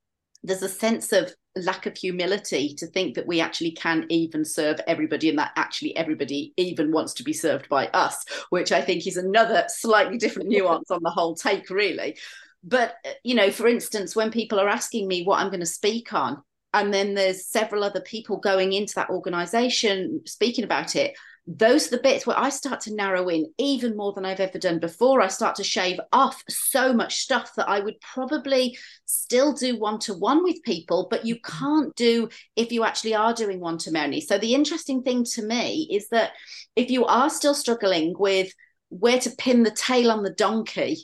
[0.44, 4.80] there's a sense of lack of humility to think that we actually can even serve
[4.88, 9.06] everybody and that actually everybody even wants to be served by us, which I think
[9.08, 12.18] is another slightly different nuance on the whole take, really.
[12.63, 16.13] But you know, for instance, when people are asking me what I'm going to speak
[16.13, 16.41] on,
[16.74, 21.13] and then there's several other people going into that organization speaking about it
[21.47, 24.60] those are the bits where I start to narrow in even more than I've ever
[24.60, 25.21] done before.
[25.21, 29.97] I start to shave off so much stuff that I would probably still do one
[30.00, 31.58] to one with people, but you mm-hmm.
[31.58, 34.21] can't do if you actually are doing one to many.
[34.21, 36.32] So, the interesting thing to me is that
[36.76, 38.54] if you are still struggling with
[38.89, 40.97] where to pin the tail on the donkey,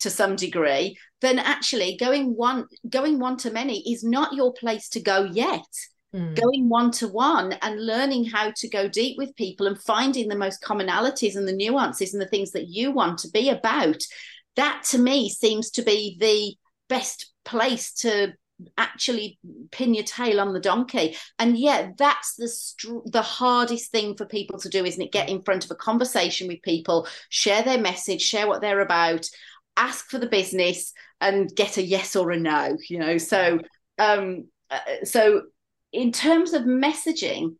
[0.00, 4.88] to some degree then actually going one going one to many is not your place
[4.90, 5.64] to go yet.
[6.12, 6.34] Mm.
[6.34, 10.34] going one to one and learning how to go deep with people and finding the
[10.34, 14.02] most commonalities and the nuances and the things that you want to be about
[14.56, 16.56] that to me seems to be the
[16.92, 18.32] best place to
[18.76, 19.38] actually
[19.70, 21.16] pin your tail on the donkey.
[21.38, 25.12] And yet that's the str- the hardest thing for people to do isn't it?
[25.12, 29.28] Get in front of a conversation with people share their message share what they're about
[29.76, 33.18] ask for the business and get a yes or a no you know?
[33.18, 33.58] So
[33.98, 35.42] um uh, so
[35.92, 37.56] in terms of messaging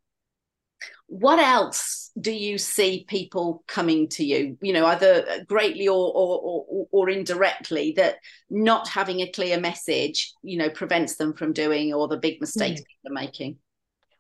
[1.11, 4.57] what else do you see people coming to you?
[4.63, 8.17] You know either greatly or, or or or, indirectly that
[8.49, 12.81] not having a clear message you know prevents them from doing or the big mistakes
[12.81, 12.85] mm.
[13.03, 13.59] they're making.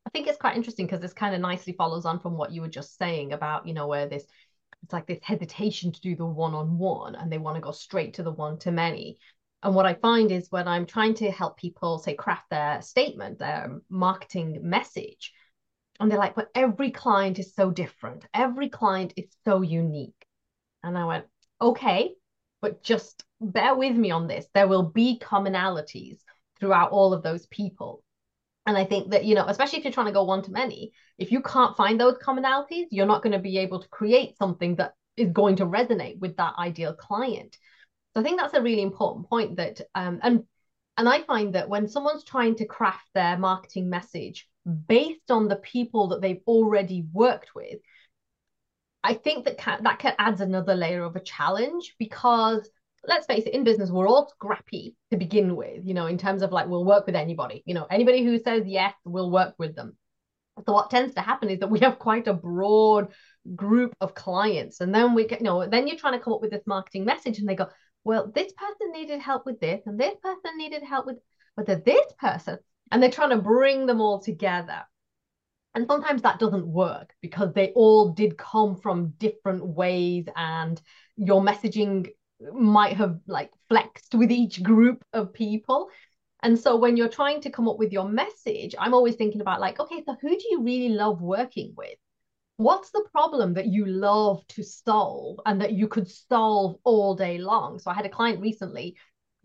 [0.04, 2.60] I think it's quite interesting because this kind of nicely follows on from what you
[2.60, 4.24] were just saying about you know where this
[4.82, 8.22] it's like this hesitation to do the one-on-one and they want to go straight to
[8.22, 9.18] the one-to-many
[9.62, 13.38] and what I find is when I'm trying to help people, say, craft their statement,
[13.38, 15.32] their marketing message,
[15.98, 18.24] and they're like, but every client is so different.
[18.32, 20.26] Every client is so unique.
[20.82, 21.26] And I went,
[21.60, 22.14] okay,
[22.62, 24.46] but just bear with me on this.
[24.54, 26.20] There will be commonalities
[26.58, 28.02] throughout all of those people.
[28.66, 30.92] And I think that, you know, especially if you're trying to go one to many,
[31.18, 34.76] if you can't find those commonalities, you're not going to be able to create something
[34.76, 37.56] that is going to resonate with that ideal client.
[38.14, 40.44] So I think that's a really important point that um, and
[40.96, 44.48] and I find that when someone's trying to craft their marketing message
[44.86, 47.78] based on the people that they've already worked with,
[49.02, 52.68] I think that that can adds another layer of a challenge because
[53.06, 56.42] let's face it, in business, we're all scrappy to begin with, you know, in terms
[56.42, 59.74] of like, we'll work with anybody, you know, anybody who says yes, we'll work with
[59.74, 59.96] them.
[60.66, 63.12] So what tends to happen is that we have quite a broad
[63.56, 64.80] group of clients.
[64.80, 67.04] And then we get, you know, then you're trying to come up with this marketing
[67.04, 67.68] message and they go,
[68.04, 71.18] well, this person needed help with this, and this person needed help with,
[71.56, 72.58] but this person,
[72.90, 74.82] and they're trying to bring them all together.
[75.74, 80.80] And sometimes that doesn't work because they all did come from different ways, and
[81.16, 82.08] your messaging
[82.54, 85.88] might have like flexed with each group of people.
[86.42, 89.60] And so when you're trying to come up with your message, I'm always thinking about
[89.60, 91.96] like, okay, so who do you really love working with?
[92.60, 97.38] what's the problem that you love to solve and that you could solve all day
[97.38, 98.94] long so i had a client recently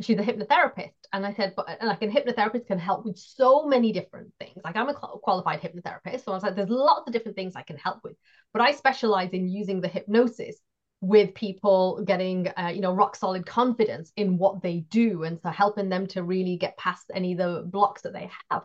[0.01, 3.93] she's a hypnotherapist and i said but like a hypnotherapist can help with so many
[3.93, 7.37] different things like i'm a qualified hypnotherapist so i was like there's lots of different
[7.37, 8.17] things i can help with
[8.51, 10.57] but i specialize in using the hypnosis
[11.07, 15.49] with people getting uh, you know rock solid confidence in what they do and so
[15.49, 18.63] helping them to really get past any of the blocks that they have.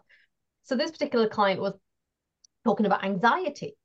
[0.62, 1.74] So this particular client was
[2.64, 3.76] talking about anxiety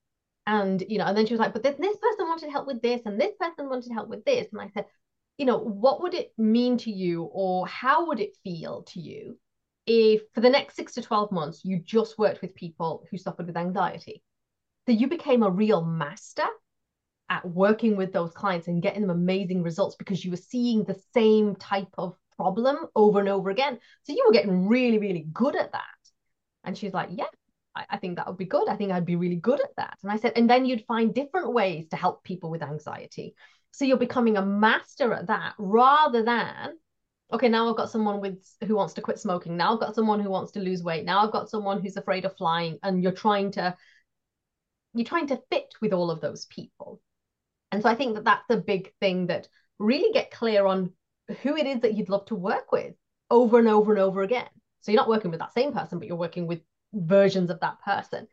[0.48, 2.82] and you know and then she was like but this, this person wanted help with
[2.82, 4.48] this and this person wanted help with this.
[4.54, 4.86] And i said
[5.38, 9.38] you know what would it mean to you or how would it feel to you
[9.86, 13.48] if for the next 6 to 12 months you just worked with people who suffered
[13.48, 14.24] with anxiety?
[14.86, 16.46] So you became a real master
[17.30, 21.00] at working with those clients and getting them amazing results because you were seeing the
[21.14, 25.56] same type of problem over and over again so you were getting really really good
[25.56, 25.84] at that
[26.66, 27.26] and she's like yeah
[27.76, 28.68] I, I think that would be good.
[28.70, 29.98] I think I'd be really good at that.
[30.02, 33.36] And I said, and then you'd find different ways to help people with anxiety.
[33.72, 36.78] So you're becoming a master at that rather than,
[37.34, 39.58] okay, now I've got someone with who wants to quit smoking.
[39.58, 41.04] Now I've got someone who wants to lose weight.
[41.04, 42.80] Now I've got someone who's afraid of flying.
[42.84, 43.76] And you're trying to
[44.94, 47.02] you're trying to fit with all of those people.
[47.76, 49.50] And so I think that that's a big thing that
[49.80, 50.94] really get clear on
[51.42, 52.96] who it is that you'd love to work with
[53.30, 54.48] over and over and over again.
[54.80, 56.62] So you're not working with that same person, but you're working with
[56.94, 58.28] versions of that person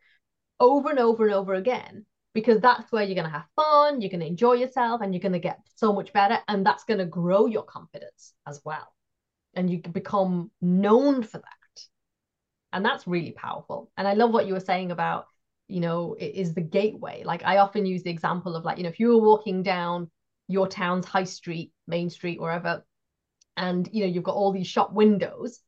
[0.61, 4.09] over and over and over again because that's where you're going to have fun, you're
[4.09, 6.39] going to enjoy yourself, and you're going to get so much better.
[6.47, 8.87] And that's going to grow your confidence as well.
[9.55, 11.81] And you become known for that.
[12.71, 13.91] And that's really powerful.
[13.97, 15.25] And I love what you were saying about,
[15.67, 17.23] you know, it is the gateway.
[17.23, 20.09] Like I often use the example of like, you know, if you were walking down
[20.47, 22.85] your town's high street, main street, wherever,
[23.55, 25.59] and you know, you've got all these shop windows,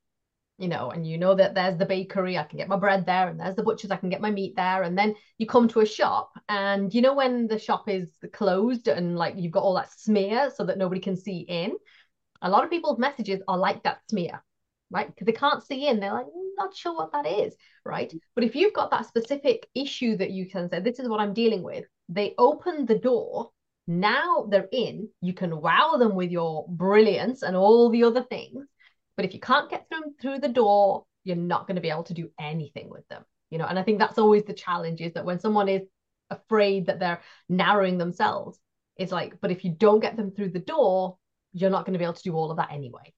[0.57, 3.27] you know, and you know that there's the bakery, I can get my bread there,
[3.27, 4.83] and there's the butcher's, I can get my meat there.
[4.83, 8.87] And then you come to a shop, and you know, when the shop is closed
[8.87, 11.73] and like you've got all that smear so that nobody can see in,
[12.41, 14.43] a lot of people's messages are like that smear,
[14.91, 15.07] right?
[15.07, 16.25] Because they can't see in, they're like,
[16.57, 18.11] not sure what that is, right?
[18.11, 18.19] Mm.
[18.35, 21.33] But if you've got that specific issue that you can say, this is what I'm
[21.33, 23.51] dealing with, they open the door.
[23.87, 28.65] Now they're in, you can wow them with your brilliance and all the other things.
[29.15, 32.03] But if you can't get them through the door, you're not going to be able
[32.03, 33.23] to do anything with them.
[33.49, 35.83] You know, and I think that's always the challenge is that when someone is
[36.29, 38.59] afraid that they're narrowing themselves,
[38.97, 41.17] it's like, but if you don't get them through the door,
[41.53, 43.13] you're not going to be able to do all of that anyway.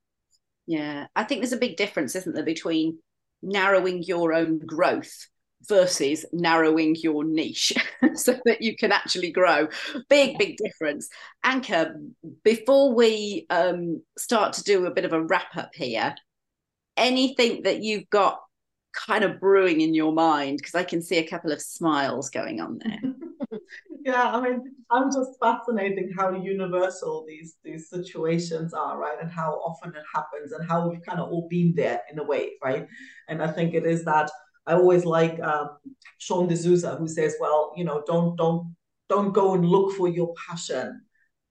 [0.67, 2.99] Yeah, I think there's a big difference, isn't there, between
[3.41, 5.27] narrowing your own growth
[5.67, 7.73] versus narrowing your niche
[8.15, 9.67] so that you can actually grow.
[10.09, 11.09] Big, big difference.
[11.45, 11.93] Anka,
[12.43, 16.15] before we um, start to do a bit of a wrap up here,
[16.95, 18.41] anything that you've got
[18.93, 20.57] kind of brewing in your mind?
[20.57, 23.06] Because I can see a couple of smiles going on there.
[24.07, 29.17] Yeah, I mean, I'm just fascinating how universal these these situations are, right?
[29.21, 32.23] And how often it happens and how we've kind of all been there in a
[32.23, 32.87] way, right?
[33.27, 34.31] And I think it is that
[34.65, 35.71] I always like um,
[36.19, 38.73] Sean D'Souza who says, well, you know, don't don't
[39.09, 41.01] don't go and look for your passion.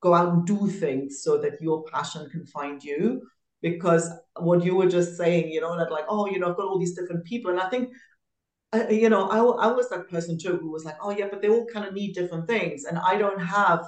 [0.00, 3.20] Go out and do things so that your passion can find you.
[3.60, 6.68] Because what you were just saying, you know, that like, oh, you know, I've got
[6.68, 7.90] all these different people, and I think
[8.76, 11.42] I, you know, I, I was that person too who was like, oh yeah, but
[11.42, 13.84] they all kind of need different things, and I don't have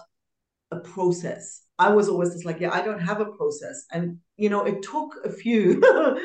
[0.70, 1.62] a process.
[1.78, 4.82] I was always just like, yeah, I don't have a process, and you know, it
[4.82, 5.80] took a few,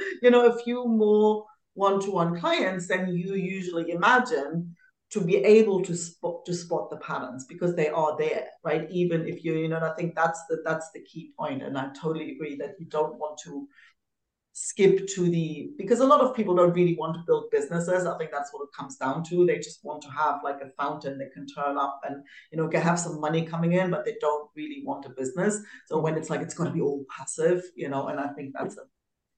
[0.22, 1.46] you know, a few more
[1.76, 4.76] one-to-one clients than you usually imagine
[5.14, 8.90] to be able to spot to spot the patterns because they are there, right?
[8.90, 11.90] Even if you, you know, I think that's the that's the key point, and I
[12.02, 13.68] totally agree that you don't want to
[14.56, 18.06] skip to the because a lot of people don't really want to build businesses.
[18.06, 19.46] I think that's what it comes down to.
[19.46, 22.70] They just want to have like a fountain they can turn up and you know
[22.80, 25.60] have some money coming in but they don't really want a business.
[25.88, 28.54] So when it's like it's going to be all passive you know and i think
[28.58, 28.84] that's a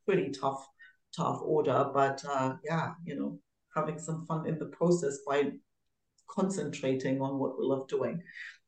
[0.05, 0.68] pretty tough
[1.16, 1.89] tough order.
[1.93, 3.39] But uh yeah you know
[3.74, 5.51] having some fun in the process by
[6.30, 8.22] concentrating on what we love doing.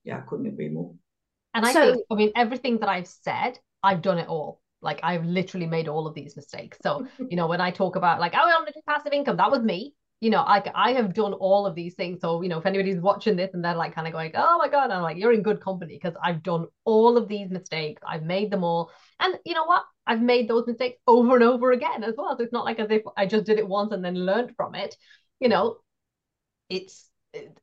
[0.05, 0.95] Yeah couldn't agree more.
[1.53, 4.99] And i so, think i mean everything that i've said i've done it all like
[5.03, 6.77] I've literally made all of these mistakes.
[6.81, 9.37] So, you know, when I talk about like, oh, I want to do passive income,
[9.37, 9.93] that was me.
[10.19, 12.21] You know, I I have done all of these things.
[12.21, 14.67] So, you know, if anybody's watching this and they're like kind of going, oh my
[14.67, 18.01] God, I'm like, you're in good company because I've done all of these mistakes.
[18.07, 18.91] I've made them all.
[19.19, 19.83] And you know what?
[20.07, 22.35] I've made those mistakes over and over again as well.
[22.35, 24.73] So it's not like as if I just did it once and then learned from
[24.73, 24.95] it.
[25.39, 25.77] You know,
[26.69, 27.55] it's it,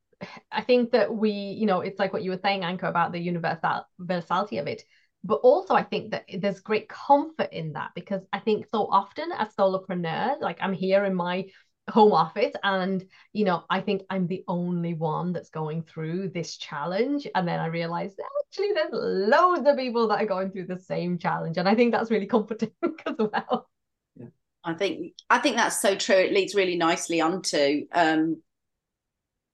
[0.51, 3.19] I think that we, you know, it's like what you were saying, Anka, about the
[3.19, 4.85] universal universality of it
[5.25, 9.33] but also I think that there's great comfort in that because I think so often
[9.33, 11.47] as solopreneurs, like I'm here in my
[11.91, 16.57] home office and you know I think I'm the only one that's going through this
[16.57, 18.19] challenge and then I realized
[18.49, 21.93] actually there's loads of people that are going through the same challenge and I think
[21.93, 22.73] that's really comforting
[23.07, 23.69] as well.
[24.17, 24.27] Yeah.
[24.65, 26.17] I think I think that's so true.
[26.17, 28.43] It leads really nicely onto um,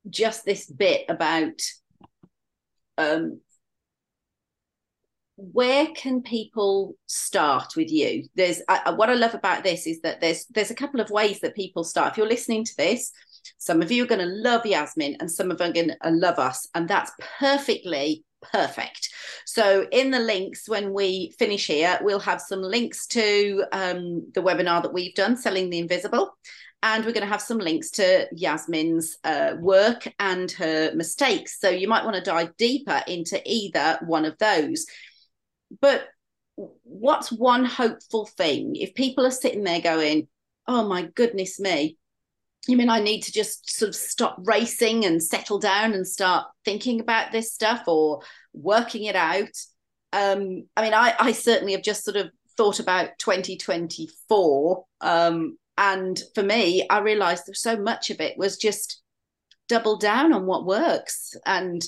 [0.08, 1.60] just this bit about
[2.96, 3.40] um,
[5.52, 8.28] where can people start with you?
[8.34, 11.56] There's what i love about this is that there's there's a couple of ways that
[11.56, 12.12] people start.
[12.12, 13.12] If you're listening to this
[13.58, 16.10] some of you are going to love yasmin and some of them are going to
[16.10, 19.10] love us and that's perfectly perfect.
[19.44, 24.42] So in the links when we finish here we'll have some links to um, the
[24.42, 26.36] webinar that we've done selling the invisible
[26.82, 31.60] and we're going to have some links to Yasmin's uh, work and her mistakes.
[31.60, 34.86] So you might want to dive deeper into either one of those
[35.80, 36.08] but
[36.56, 38.76] what's one hopeful thing?
[38.76, 40.28] If people are sitting there going
[40.70, 41.96] oh my goodness me
[42.68, 46.46] you mean i need to just sort of stop racing and settle down and start
[46.64, 48.20] thinking about this stuff or
[48.52, 49.56] working it out?
[50.12, 56.20] Um i mean i i certainly have just sort of thought about 2024 um and
[56.34, 59.02] for me i realized that so much of it was just
[59.68, 61.82] double down on what works and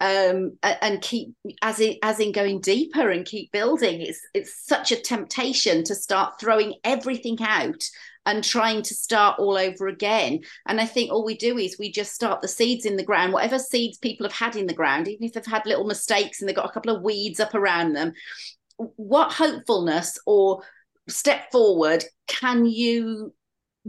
[0.00, 4.00] um, and keep as in as in going deeper and keep building.
[4.00, 7.82] It's it's such a temptation to start throwing everything out
[8.26, 10.40] and trying to start all over again.
[10.66, 13.32] And I think all we do is we just start the seeds in the ground,
[13.32, 16.48] whatever seeds people have had in the ground, even if they've had little mistakes and
[16.48, 18.12] they've got a couple of weeds up around them.
[18.76, 20.62] What hopefulness or
[21.08, 23.32] step forward can you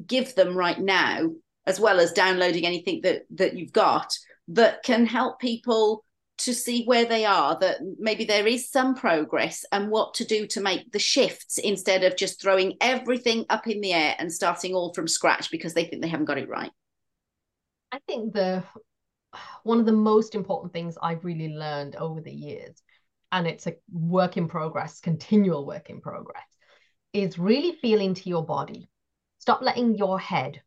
[0.07, 1.31] give them right now,
[1.67, 4.17] as well as downloading anything that that you've got
[4.49, 6.03] that can help people
[6.39, 10.47] to see where they are that maybe there is some progress and what to do
[10.47, 14.73] to make the shifts instead of just throwing everything up in the air and starting
[14.73, 16.71] all from scratch because they think they haven't got it right.
[17.91, 18.63] I think the
[19.63, 22.81] one of the most important things i've really learned over the years
[23.31, 26.43] and it's a work in progress continual work in progress
[27.13, 28.89] is really feel into your body.
[29.39, 30.61] Stop letting your head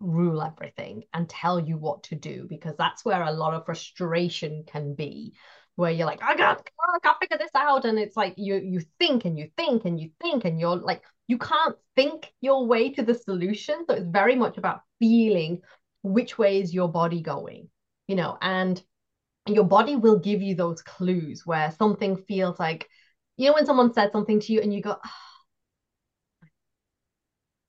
[0.00, 4.64] rule everything and tell you what to do because that's where a lot of frustration
[4.66, 5.34] can be
[5.76, 7.84] where you're like I can't, I can't figure this out.
[7.84, 11.02] And it's like you you think and you think and you think and you're like
[11.26, 13.84] you can't think your way to the solution.
[13.86, 15.60] So it's very much about feeling
[16.02, 17.68] which way is your body going
[18.08, 18.82] you know and
[19.46, 22.88] your body will give you those clues where something feels like
[23.36, 25.10] you know when someone said something to you and you go oh,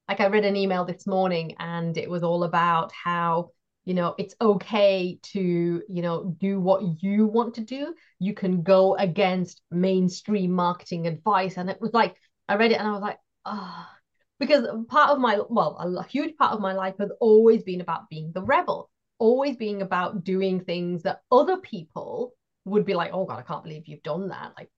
[0.10, 3.52] like I read an email this morning and it was all about how
[3.86, 7.94] you know it's okay to you know do what you want to do.
[8.18, 11.58] You can go against mainstream marketing advice.
[11.58, 12.16] And it was like
[12.48, 13.88] i read it and i was like ah.
[13.88, 13.96] Oh.
[14.40, 18.10] because part of my well a huge part of my life has always been about
[18.10, 18.90] being the rebel
[19.20, 22.34] always being about doing things that other people
[22.66, 24.54] would be like oh god i can't believe you've done that.
[24.58, 24.70] Like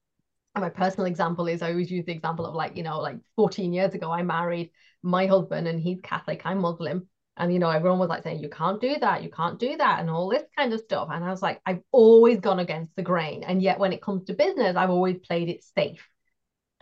[0.60, 3.72] my personal example is I always use the example of like, you know, like 14
[3.72, 4.72] years ago, I married
[5.02, 7.08] my husband and he's Catholic, I'm Muslim.
[7.38, 10.00] And, you know, everyone was like saying, you can't do that, you can't do that,
[10.02, 11.08] and all this kind of stuff.
[11.12, 13.44] And I was like, I've always gone against the grain.
[13.44, 16.06] And yet when it comes to business, I've always played it safe.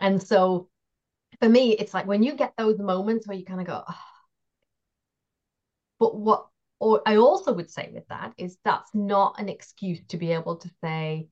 [0.00, 0.68] And so
[1.38, 3.98] for me, it's like when you get those moments where you kind of go, oh.
[6.00, 6.46] but what
[6.80, 10.56] or I also would say with that is that's not an excuse to be able
[10.56, 11.28] to say,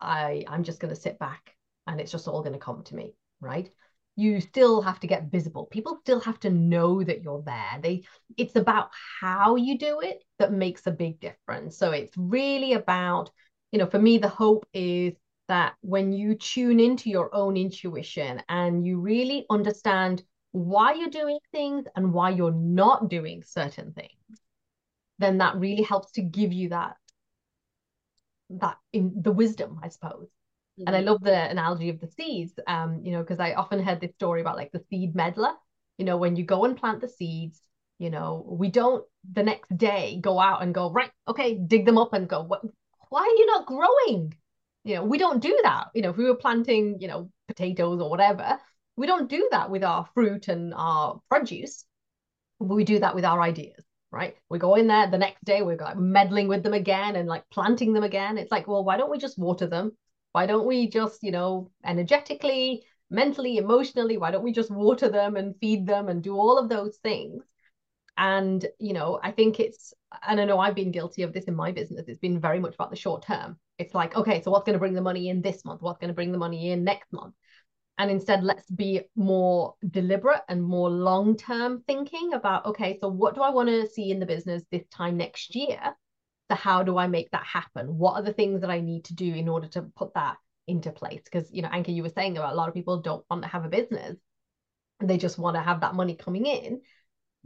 [0.00, 1.54] I, I'm just going to sit back
[1.86, 3.70] and it's just all going to come to me, right?
[4.16, 5.66] You still have to get visible.
[5.66, 7.78] People still have to know that you're there.
[7.82, 8.04] They
[8.36, 11.78] it's about how you do it that makes a big difference.
[11.78, 13.30] So it's really about,
[13.70, 15.14] you know, for me the hope is
[15.48, 20.22] that when you tune into your own intuition and you really understand
[20.52, 24.10] why you're doing things and why you're not doing certain things,
[25.18, 26.96] then that really helps to give you that
[28.50, 30.28] that in the wisdom, I suppose,
[30.78, 30.88] Mm-hmm.
[30.88, 34.00] And I love the analogy of the seeds, um, you know, because I often heard
[34.00, 35.52] this story about like the seed meddler.
[35.98, 37.60] You know, when you go and plant the seeds,
[37.98, 41.98] you know, we don't the next day go out and go, right, okay, dig them
[41.98, 42.62] up and go, what,
[43.10, 44.34] why are you not growing?
[44.84, 45.88] You know, we don't do that.
[45.94, 48.58] You know, if we were planting, you know, potatoes or whatever,
[48.96, 51.84] we don't do that with our fruit and our produce.
[52.58, 54.36] We do that with our ideas right?
[54.50, 57.48] We go in there the next day, we're like meddling with them again and like
[57.50, 58.36] planting them again.
[58.36, 59.96] It's like, well, why don't we just water them?
[60.32, 65.36] Why don't we just, you know, energetically, mentally, emotionally, why don't we just water them
[65.36, 67.44] and feed them and do all of those things?
[68.16, 69.94] And, you know, I think it's,
[70.26, 72.08] and I know I've been guilty of this in my business.
[72.08, 73.58] It's been very much about the short term.
[73.78, 75.82] It's like, okay, so what's going to bring the money in this month?
[75.82, 77.34] What's going to bring the money in next month?
[77.98, 83.34] And instead, let's be more deliberate and more long term thinking about, okay, so what
[83.34, 85.78] do I want to see in the business this time next year?
[86.52, 87.96] So how do I make that happen?
[87.96, 90.36] What are the things that I need to do in order to put that
[90.66, 91.22] into place?
[91.24, 93.48] Because you know, Anka, you were saying about a lot of people don't want to
[93.48, 94.18] have a business.
[95.02, 96.82] They just want to have that money coming in.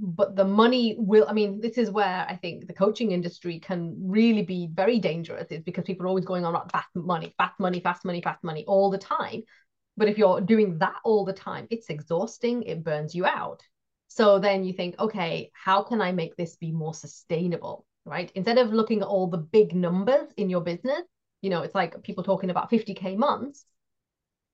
[0.00, 3.94] But the money will, I mean, this is where I think the coaching industry can
[3.96, 7.60] really be very dangerous, is because people are always going on about fast money, fast
[7.60, 9.42] money, fast money, fast money all the time.
[9.96, 13.62] But if you're doing that all the time, it's exhausting, it burns you out.
[14.08, 17.86] So then you think, okay, how can I make this be more sustainable?
[18.06, 18.32] Right?
[18.34, 21.02] Instead of looking at all the big numbers in your business,
[21.42, 23.66] you know, it's like people talking about 50K months.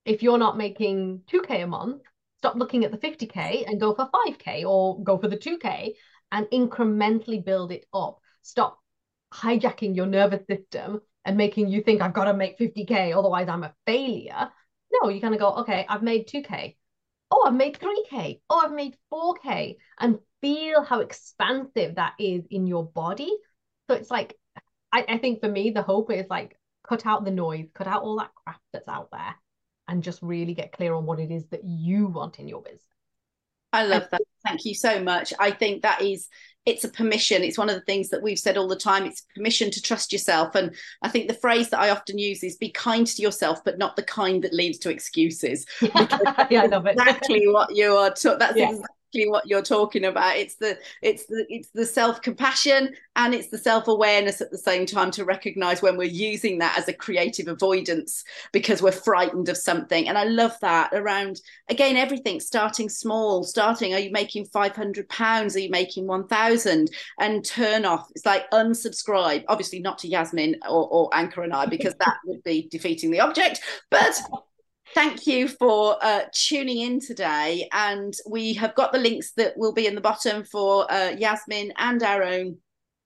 [0.04, 2.02] If you're not making 2K a month,
[2.38, 5.92] stop looking at the 50K and go for 5K or go for the 2K
[6.32, 8.18] and incrementally build it up.
[8.40, 8.80] Stop
[9.32, 13.64] hijacking your nervous system and making you think I've got to make 50K, otherwise I'm
[13.64, 14.50] a failure.
[14.92, 16.76] No, you're going to go, okay, I've made 2K.
[17.32, 18.42] Oh, I've made 3K.
[18.50, 19.78] Oh, I've made 4K.
[19.98, 23.30] And feel how expansive that is in your body.
[23.88, 24.38] So it's like,
[24.92, 28.02] I, I think for me, the hope is like cut out the noise, cut out
[28.02, 29.34] all that crap that's out there,
[29.88, 32.82] and just really get clear on what it is that you want in your business.
[33.72, 34.22] I love that.
[34.46, 35.32] Thank you so much.
[35.38, 36.28] I think that is
[36.64, 37.42] it's a permission.
[37.42, 39.04] It's one of the things that we've said all the time.
[39.04, 40.54] It's permission to trust yourself.
[40.54, 43.78] And I think the phrase that I often use is be kind to yourself, but
[43.78, 45.66] not the kind that leads to excuses.
[45.82, 46.92] yeah, I love it.
[46.92, 48.10] Exactly what you are.
[48.10, 48.70] Ta- that's yeah.
[48.70, 50.36] exactly exactly what you're talking about.
[50.36, 55.10] It's the it's the it's the self-compassion and it's the self-awareness at the same time
[55.12, 60.08] to recognize when we're using that as a creative avoidance because we're frightened of something.
[60.08, 65.56] And I love that around again everything starting small, starting are you making 500 pounds,
[65.56, 66.90] are you making 1000
[67.20, 68.08] and turn off.
[68.14, 72.42] It's like unsubscribe, obviously not to Yasmin or, or Anka and I because that would
[72.44, 73.60] be defeating the object,
[73.90, 74.20] but
[74.94, 77.68] thank you for uh, tuning in today.
[77.72, 81.72] And we have got the links that will be in the bottom for uh, Yasmin
[81.78, 82.58] and our own.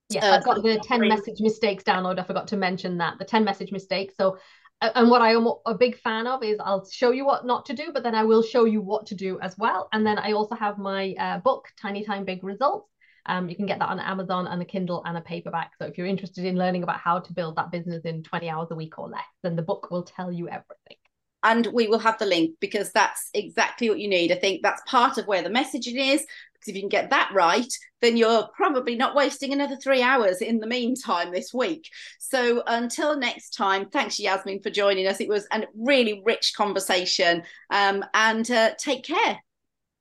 [0.08, 2.18] Yeah, uh, I've got the 10 message mistakes download.
[2.18, 4.14] I forgot to mention that the 10 message mistakes.
[4.16, 4.38] So,
[4.80, 7.74] and what I am a big fan of is I'll show you what not to
[7.74, 9.88] do, but then I will show you what to do as well.
[9.92, 12.88] And then I also have my uh, book, Tiny Time Big Results.
[13.28, 15.72] Um, you can get that on Amazon and a Kindle and a paperback.
[15.80, 18.68] So if you're interested in learning about how to build that business in 20 hours
[18.70, 20.98] a week or less, then the book will tell you everything
[21.46, 24.32] and we will have the link because that's exactly what you need.
[24.32, 26.26] I think that's part of where the messaging is.
[26.52, 27.72] Because if you can get that right,
[28.02, 31.88] then you're probably not wasting another three hours in the meantime this week.
[32.18, 35.20] So until next time, thanks Yasmin for joining us.
[35.20, 37.44] It was a really rich conversation.
[37.70, 39.38] Um, and uh, take care.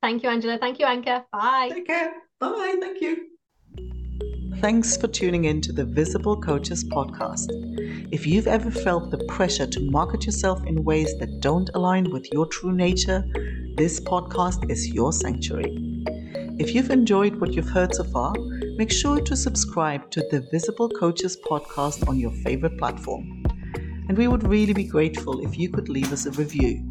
[0.01, 0.57] Thank you, Angela.
[0.57, 1.25] Thank you, Anka.
[1.31, 1.69] Bye.
[1.71, 2.11] Take care.
[2.39, 2.77] Bye.
[2.79, 3.34] Thank you.
[4.61, 7.49] Thanks for tuning in to the Visible Coaches podcast.
[8.11, 12.31] If you've ever felt the pressure to market yourself in ways that don't align with
[12.31, 13.23] your true nature,
[13.75, 16.03] this podcast is your sanctuary.
[16.57, 18.33] If you've enjoyed what you've heard so far,
[18.77, 23.43] make sure to subscribe to the Visible Coaches podcast on your favorite platform.
[24.07, 26.81] And we would really be grateful if you could leave us a review.